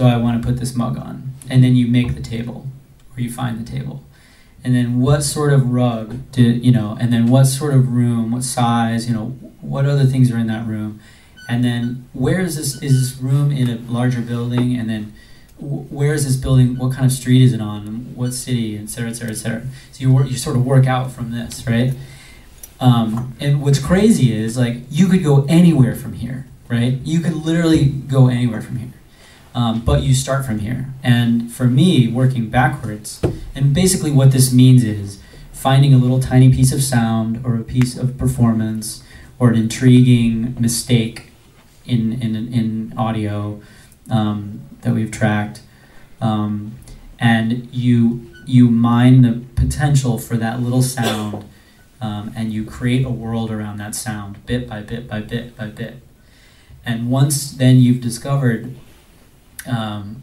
do 0.00 0.06
I 0.06 0.16
want 0.16 0.40
to 0.40 0.48
put 0.48 0.58
this 0.58 0.74
mug 0.74 0.96
on? 0.96 1.34
And 1.50 1.62
then 1.62 1.76
you 1.76 1.86
make 1.86 2.14
the 2.14 2.22
table, 2.22 2.66
or 3.14 3.20
you 3.20 3.30
find 3.30 3.64
the 3.64 3.70
table. 3.70 4.02
And 4.64 4.74
then 4.74 5.00
what 5.00 5.22
sort 5.22 5.52
of 5.52 5.70
rug 5.70 6.32
did 6.32 6.64
you 6.64 6.72
know? 6.72 6.96
And 6.98 7.12
then 7.12 7.26
what 7.26 7.44
sort 7.44 7.74
of 7.74 7.92
room, 7.92 8.32
what 8.32 8.44
size, 8.44 9.08
you 9.08 9.14
know, 9.14 9.26
what 9.60 9.84
other 9.86 10.06
things 10.06 10.30
are 10.30 10.38
in 10.38 10.46
that 10.46 10.66
room? 10.66 11.00
And 11.48 11.62
then 11.62 12.08
where 12.12 12.40
is 12.40 12.56
this? 12.56 12.82
Is 12.82 12.92
this 13.00 13.22
room 13.22 13.52
in 13.52 13.68
a 13.68 13.76
larger 13.90 14.22
building? 14.22 14.76
And 14.76 14.88
then 14.88 15.12
where 15.58 16.14
is 16.14 16.24
this 16.24 16.36
building? 16.36 16.78
What 16.78 16.92
kind 16.92 17.04
of 17.04 17.12
street 17.12 17.42
is 17.42 17.52
it 17.52 17.60
on? 17.60 18.14
What 18.14 18.32
city, 18.32 18.78
et 18.78 18.88
cetera, 18.88 19.10
et 19.10 19.14
cetera, 19.14 19.32
et 19.32 19.36
cetera. 19.36 19.62
So 19.92 20.00
you 20.00 20.12
work, 20.12 20.30
you 20.30 20.36
sort 20.36 20.56
of 20.56 20.64
work 20.64 20.86
out 20.86 21.10
from 21.10 21.32
this, 21.32 21.66
right? 21.66 21.92
Um, 22.80 23.34
and 23.38 23.60
what's 23.60 23.78
crazy 23.78 24.32
is 24.32 24.56
like 24.56 24.78
you 24.90 25.08
could 25.08 25.22
go 25.22 25.44
anywhere 25.46 25.94
from 25.94 26.14
here, 26.14 26.46
right? 26.68 26.94
You 27.04 27.20
could 27.20 27.34
literally 27.34 27.84
go 27.86 28.28
anywhere 28.28 28.62
from 28.62 28.76
here. 28.76 28.92
Um, 29.54 29.80
but 29.80 30.02
you 30.02 30.14
start 30.14 30.46
from 30.46 30.60
here. 30.60 30.94
And 31.02 31.50
for 31.50 31.66
me, 31.66 32.06
working 32.08 32.50
backwards, 32.50 33.20
and 33.54 33.74
basically 33.74 34.12
what 34.12 34.30
this 34.30 34.52
means 34.52 34.84
is 34.84 35.20
finding 35.52 35.92
a 35.92 35.98
little 35.98 36.20
tiny 36.20 36.52
piece 36.52 36.72
of 36.72 36.82
sound 36.82 37.44
or 37.44 37.56
a 37.56 37.64
piece 37.64 37.96
of 37.96 38.16
performance 38.16 39.02
or 39.38 39.50
an 39.50 39.56
intriguing 39.56 40.54
mistake 40.60 41.30
in, 41.84 42.12
in, 42.22 42.36
in 42.36 42.94
audio 42.96 43.60
um, 44.08 44.60
that 44.82 44.94
we've 44.94 45.10
tracked. 45.10 45.62
Um, 46.20 46.76
and 47.18 47.68
you, 47.72 48.30
you 48.46 48.70
mine 48.70 49.22
the 49.22 49.44
potential 49.54 50.18
for 50.18 50.36
that 50.36 50.60
little 50.60 50.82
sound 50.82 51.44
um, 52.00 52.32
and 52.34 52.52
you 52.52 52.64
create 52.64 53.04
a 53.04 53.10
world 53.10 53.50
around 53.50 53.78
that 53.78 53.94
sound 53.94 54.44
bit 54.46 54.68
by 54.68 54.80
bit 54.80 55.06
by 55.06 55.20
bit 55.20 55.56
by 55.56 55.66
bit. 55.66 55.96
And 56.84 57.10
once 57.10 57.52
then 57.52 57.76
you've 57.76 58.00
discovered 58.00 58.74
um, 59.66 60.22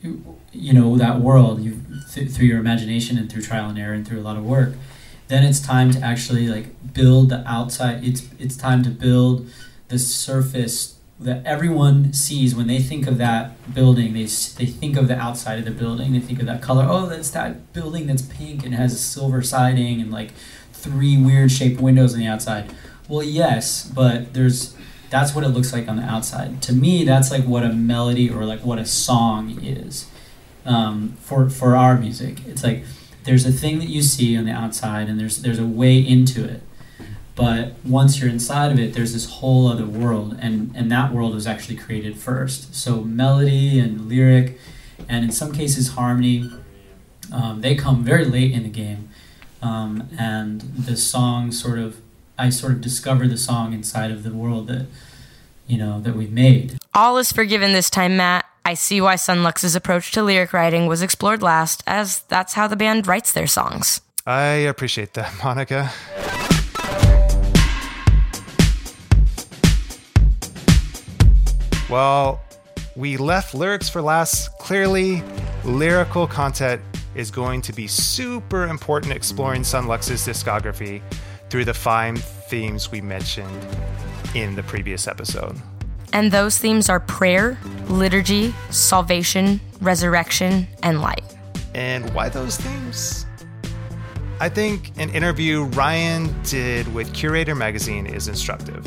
you, 0.00 0.72
know 0.72 0.96
that 0.96 1.20
world 1.20 1.62
you 1.62 1.80
th- 2.12 2.30
through 2.30 2.46
your 2.46 2.58
imagination 2.58 3.18
and 3.18 3.30
through 3.30 3.42
trial 3.42 3.68
and 3.68 3.78
error 3.78 3.94
and 3.94 4.06
through 4.06 4.18
a 4.18 4.22
lot 4.22 4.36
of 4.36 4.44
work 4.44 4.74
then 5.28 5.44
it's 5.44 5.60
time 5.60 5.90
to 5.90 6.00
actually 6.00 6.48
like 6.48 6.92
build 6.92 7.28
the 7.28 7.46
outside 7.48 8.04
it's 8.04 8.28
it's 8.38 8.56
time 8.56 8.82
to 8.82 8.90
build 8.90 9.48
the 9.88 9.98
surface 9.98 10.96
that 11.24 11.44
everyone 11.46 12.12
sees 12.12 12.54
when 12.54 12.66
they 12.66 12.80
think 12.80 13.06
of 13.06 13.18
that 13.18 13.74
building. 13.74 14.12
They 14.12 14.24
they 14.24 14.66
think 14.66 14.96
of 14.96 15.08
the 15.08 15.16
outside 15.16 15.58
of 15.58 15.64
the 15.64 15.70
building. 15.70 16.12
They 16.12 16.20
think 16.20 16.40
of 16.40 16.46
that 16.46 16.62
color 16.62 16.86
oh 16.88 17.06
that's 17.06 17.30
that 17.30 17.72
building 17.72 18.06
that's 18.06 18.22
pink 18.22 18.64
and 18.64 18.74
has 18.74 18.92
a 18.92 18.98
silver 18.98 19.42
siding 19.42 20.00
and 20.00 20.10
like 20.10 20.32
three 20.72 21.16
weird 21.16 21.52
shaped 21.52 21.80
windows 21.80 22.14
on 22.14 22.20
the 22.20 22.26
outside. 22.26 22.74
Well 23.08 23.22
yes 23.22 23.88
but 23.88 24.34
there's 24.34 24.76
that's 25.12 25.34
what 25.34 25.44
it 25.44 25.48
looks 25.48 25.74
like 25.74 25.88
on 25.88 25.96
the 25.96 26.02
outside. 26.02 26.62
To 26.62 26.72
me, 26.72 27.04
that's 27.04 27.30
like 27.30 27.44
what 27.44 27.62
a 27.62 27.68
melody 27.68 28.30
or 28.30 28.46
like 28.46 28.64
what 28.64 28.78
a 28.78 28.86
song 28.86 29.62
is 29.62 30.06
um, 30.64 31.18
for 31.20 31.50
for 31.50 31.76
our 31.76 31.98
music. 31.98 32.38
It's 32.46 32.64
like 32.64 32.84
there's 33.24 33.44
a 33.44 33.52
thing 33.52 33.78
that 33.78 33.88
you 33.88 34.00
see 34.00 34.36
on 34.38 34.46
the 34.46 34.52
outside, 34.52 35.10
and 35.10 35.20
there's 35.20 35.42
there's 35.42 35.58
a 35.58 35.66
way 35.66 35.98
into 35.98 36.42
it. 36.42 36.62
But 37.34 37.74
once 37.84 38.18
you're 38.18 38.30
inside 38.30 38.72
of 38.72 38.78
it, 38.78 38.94
there's 38.94 39.12
this 39.12 39.28
whole 39.28 39.68
other 39.68 39.84
world, 39.84 40.38
and 40.40 40.72
and 40.74 40.90
that 40.90 41.12
world 41.12 41.34
was 41.34 41.46
actually 41.46 41.76
created 41.76 42.16
first. 42.16 42.74
So 42.74 43.02
melody 43.02 43.78
and 43.78 44.08
lyric, 44.08 44.58
and 45.10 45.26
in 45.26 45.30
some 45.30 45.52
cases 45.52 45.90
harmony, 45.90 46.50
um, 47.30 47.60
they 47.60 47.74
come 47.74 48.02
very 48.02 48.24
late 48.24 48.52
in 48.52 48.62
the 48.62 48.70
game, 48.70 49.10
um, 49.60 50.08
and 50.18 50.62
the 50.62 50.96
song 50.96 51.52
sort 51.52 51.78
of 51.78 52.00
I 52.38 52.50
sort 52.50 52.72
of 52.72 52.80
discover 52.80 53.26
the 53.28 53.36
song 53.36 53.72
inside 53.72 54.10
of 54.10 54.22
the 54.22 54.32
world 54.32 54.68
that 54.68 54.86
you 55.66 55.78
know 55.78 56.00
that 56.00 56.16
we've 56.16 56.32
made. 56.32 56.78
All 56.94 57.18
is 57.18 57.32
forgiven 57.32 57.72
this 57.72 57.90
time, 57.90 58.16
Matt. 58.16 58.44
I 58.64 58.74
see 58.74 59.00
why 59.00 59.16
Son 59.16 59.42
Lux's 59.42 59.74
approach 59.74 60.12
to 60.12 60.22
lyric 60.22 60.52
writing 60.52 60.86
was 60.86 61.02
explored 61.02 61.42
last, 61.42 61.82
as 61.86 62.20
that's 62.28 62.54
how 62.54 62.68
the 62.68 62.76
band 62.76 63.06
writes 63.06 63.32
their 63.32 63.46
songs. 63.46 64.00
I 64.26 64.44
appreciate 64.44 65.14
that, 65.14 65.32
Monica. 65.44 65.90
Well, 71.90 72.40
we 72.96 73.16
left 73.16 73.54
lyrics 73.54 73.88
for 73.88 74.00
last. 74.00 74.56
Clearly, 74.58 75.22
lyrical 75.64 76.26
content 76.26 76.80
is 77.14 77.30
going 77.30 77.60
to 77.62 77.72
be 77.72 77.86
super 77.86 78.66
important 78.68 79.12
exploring 79.12 79.64
Son 79.64 79.86
Lux's 79.86 80.26
discography 80.26 81.02
through 81.52 81.66
the 81.66 81.74
five 81.74 82.18
themes 82.48 82.90
we 82.90 83.02
mentioned 83.02 83.66
in 84.34 84.54
the 84.54 84.62
previous 84.62 85.06
episode. 85.06 85.54
And 86.14 86.32
those 86.32 86.56
themes 86.56 86.88
are 86.88 86.98
prayer, 86.98 87.58
liturgy, 87.88 88.54
salvation, 88.70 89.60
resurrection, 89.82 90.66
and 90.82 91.02
light. 91.02 91.22
And 91.74 92.08
why 92.14 92.30
those 92.30 92.56
themes? 92.56 93.26
I 94.40 94.48
think 94.48 94.92
an 94.96 95.10
interview 95.10 95.64
Ryan 95.64 96.34
did 96.44 96.90
with 96.94 97.12
Curator 97.12 97.54
Magazine 97.54 98.06
is 98.06 98.28
instructive. 98.28 98.86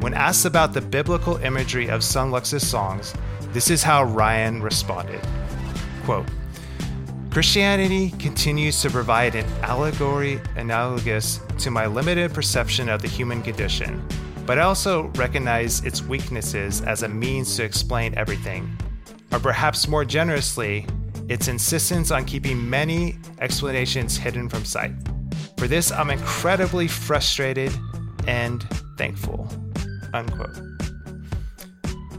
When 0.00 0.14
asked 0.14 0.46
about 0.46 0.72
the 0.72 0.80
biblical 0.80 1.36
imagery 1.36 1.90
of 1.90 2.02
Son 2.02 2.30
Lux's 2.30 2.66
songs, 2.66 3.12
this 3.52 3.68
is 3.68 3.82
how 3.82 4.04
Ryan 4.04 4.62
responded. 4.62 5.20
Quote, 6.06 6.26
Christianity 7.36 8.12
continues 8.12 8.80
to 8.80 8.88
provide 8.88 9.34
an 9.34 9.44
allegory 9.60 10.40
analogous 10.54 11.38
to 11.58 11.70
my 11.70 11.84
limited 11.84 12.32
perception 12.32 12.88
of 12.88 13.02
the 13.02 13.08
human 13.08 13.42
condition, 13.42 14.02
but 14.46 14.58
I 14.58 14.62
also 14.62 15.08
recognize 15.16 15.84
its 15.84 16.00
weaknesses 16.00 16.80
as 16.80 17.02
a 17.02 17.08
means 17.08 17.54
to 17.56 17.62
explain 17.62 18.14
everything. 18.16 18.74
Or 19.32 19.38
perhaps 19.38 19.86
more 19.86 20.02
generously, 20.02 20.86
its 21.28 21.48
insistence 21.48 22.10
on 22.10 22.24
keeping 22.24 22.70
many 22.70 23.18
explanations 23.38 24.16
hidden 24.16 24.48
from 24.48 24.64
sight. 24.64 24.94
For 25.58 25.68
this, 25.68 25.92
I'm 25.92 26.08
incredibly 26.08 26.88
frustrated 26.88 27.70
and 28.26 28.62
thankful. 28.96 29.46
Unquote. 30.14 30.58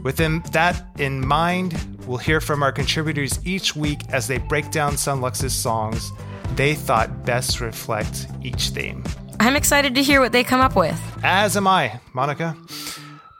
Within 0.04 0.44
that 0.52 0.80
in 1.00 1.26
mind, 1.26 1.97
we'll 2.08 2.18
hear 2.18 2.40
from 2.40 2.62
our 2.62 2.72
contributors 2.72 3.38
each 3.44 3.76
week 3.76 4.00
as 4.08 4.26
they 4.26 4.38
break 4.38 4.70
down 4.70 4.96
Son 4.96 5.20
Lux's 5.20 5.54
songs 5.54 6.10
they 6.58 6.74
thought 6.74 7.24
best 7.24 7.60
reflect 7.60 8.26
each 8.42 8.70
theme. 8.70 9.04
I'm 9.40 9.56
excited 9.56 9.94
to 9.94 10.02
hear 10.02 10.20
what 10.20 10.32
they 10.32 10.42
come 10.42 10.60
up 10.60 10.74
with. 10.74 11.00
As 11.22 11.56
am 11.56 11.66
I, 11.66 12.00
Monica. 12.12 12.56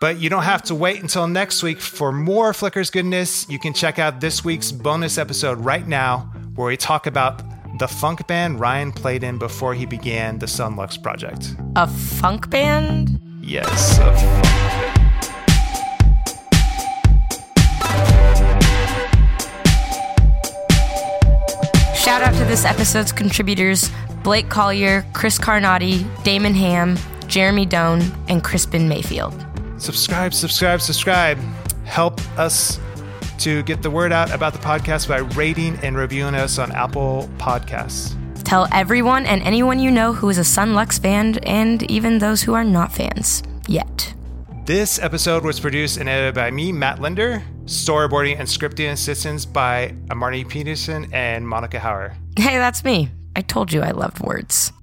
But 0.01 0.19
you 0.19 0.31
don't 0.31 0.45
have 0.45 0.63
to 0.65 0.75
wait 0.75 1.03
until 1.03 1.27
next 1.27 1.63
week 1.63 1.81
for 1.81 2.13
more 2.13 2.55
Flickers 2.55 2.91
goodness. 2.91 3.49
You 3.49 3.59
can 3.59 3.73
check 3.73 3.99
out 3.99 4.21
this 4.21 4.45
week's 4.45 4.71
bonus 4.71 5.19
episode 5.19 5.59
right 5.59 5.87
now, 5.87 6.33
where 6.55 6.69
we 6.69 6.77
talk 6.77 7.09
about 7.09 7.43
the 7.79 7.89
funk 7.89 8.27
band 8.29 8.61
Ryan 8.61 8.93
played 8.93 9.25
in 9.25 9.39
before 9.39 9.75
he 9.75 9.87
began 9.87 10.39
the 10.39 10.47
Son 10.47 10.77
Lux 10.77 10.97
project. 10.97 11.57
A 11.75 11.89
funk 11.89 12.49
band? 12.49 13.21
Yes, 13.43 13.99
Shout 22.19 22.35
out 22.35 22.39
to 22.41 22.45
this 22.47 22.65
episode's 22.65 23.13
contributors 23.13 23.93
Blake 24.25 24.49
Collier, 24.49 25.07
Chris 25.13 25.39
Carnati, 25.39 26.05
Damon 26.25 26.53
Ham, 26.53 26.99
Jeremy 27.29 27.65
Doan, 27.65 28.03
and 28.27 28.43
Crispin 28.43 28.89
Mayfield. 28.89 29.47
Subscribe, 29.77 30.35
subscribe, 30.35 30.81
subscribe. 30.81 31.39
Help 31.85 32.21
us 32.37 32.81
to 33.39 33.63
get 33.63 33.83
the 33.83 33.91
word 33.93 34.11
out 34.11 34.33
about 34.33 34.53
the 34.53 34.59
podcast 34.59 35.07
by 35.07 35.19
rating 35.39 35.77
and 35.85 35.97
reviewing 35.97 36.35
us 36.35 36.59
on 36.59 36.73
Apple 36.73 37.31
Podcasts. 37.39 38.17
Tell 38.43 38.67
everyone 38.73 39.25
and 39.25 39.41
anyone 39.43 39.79
you 39.79 39.93
know 39.93 40.13
who 40.13 40.29
is 40.29 40.39
a 40.39 40.45
Son 40.45 40.75
Lux 40.75 40.99
fan, 40.99 41.39
and 41.45 41.89
even 41.89 42.19
those 42.19 42.43
who 42.43 42.53
are 42.53 42.65
not 42.65 42.93
fans 42.93 43.45
yet. 43.69 44.13
This 44.69 44.99
episode 44.99 45.47
was 45.47 45.59
produced 45.59 45.97
and 45.97 46.11
edited 46.11 46.35
by 46.35 46.51
me, 46.51 46.73
Matt 46.73 47.01
Linder. 47.01 47.43
Storyboarding 47.65 48.39
and 48.39 48.47
scripting 48.47 48.93
assistance 48.93 49.47
by 49.47 49.95
Amarni 50.09 50.47
Peterson 50.47 51.09
and 51.11 51.49
Monica 51.49 51.79
Hauer. 51.79 52.15
Hey, 52.39 52.59
that's 52.59 52.85
me. 52.85 53.11
I 53.35 53.41
told 53.41 53.73
you 53.73 53.81
I 53.81 53.93
loved 53.93 54.21
words. 54.21 54.75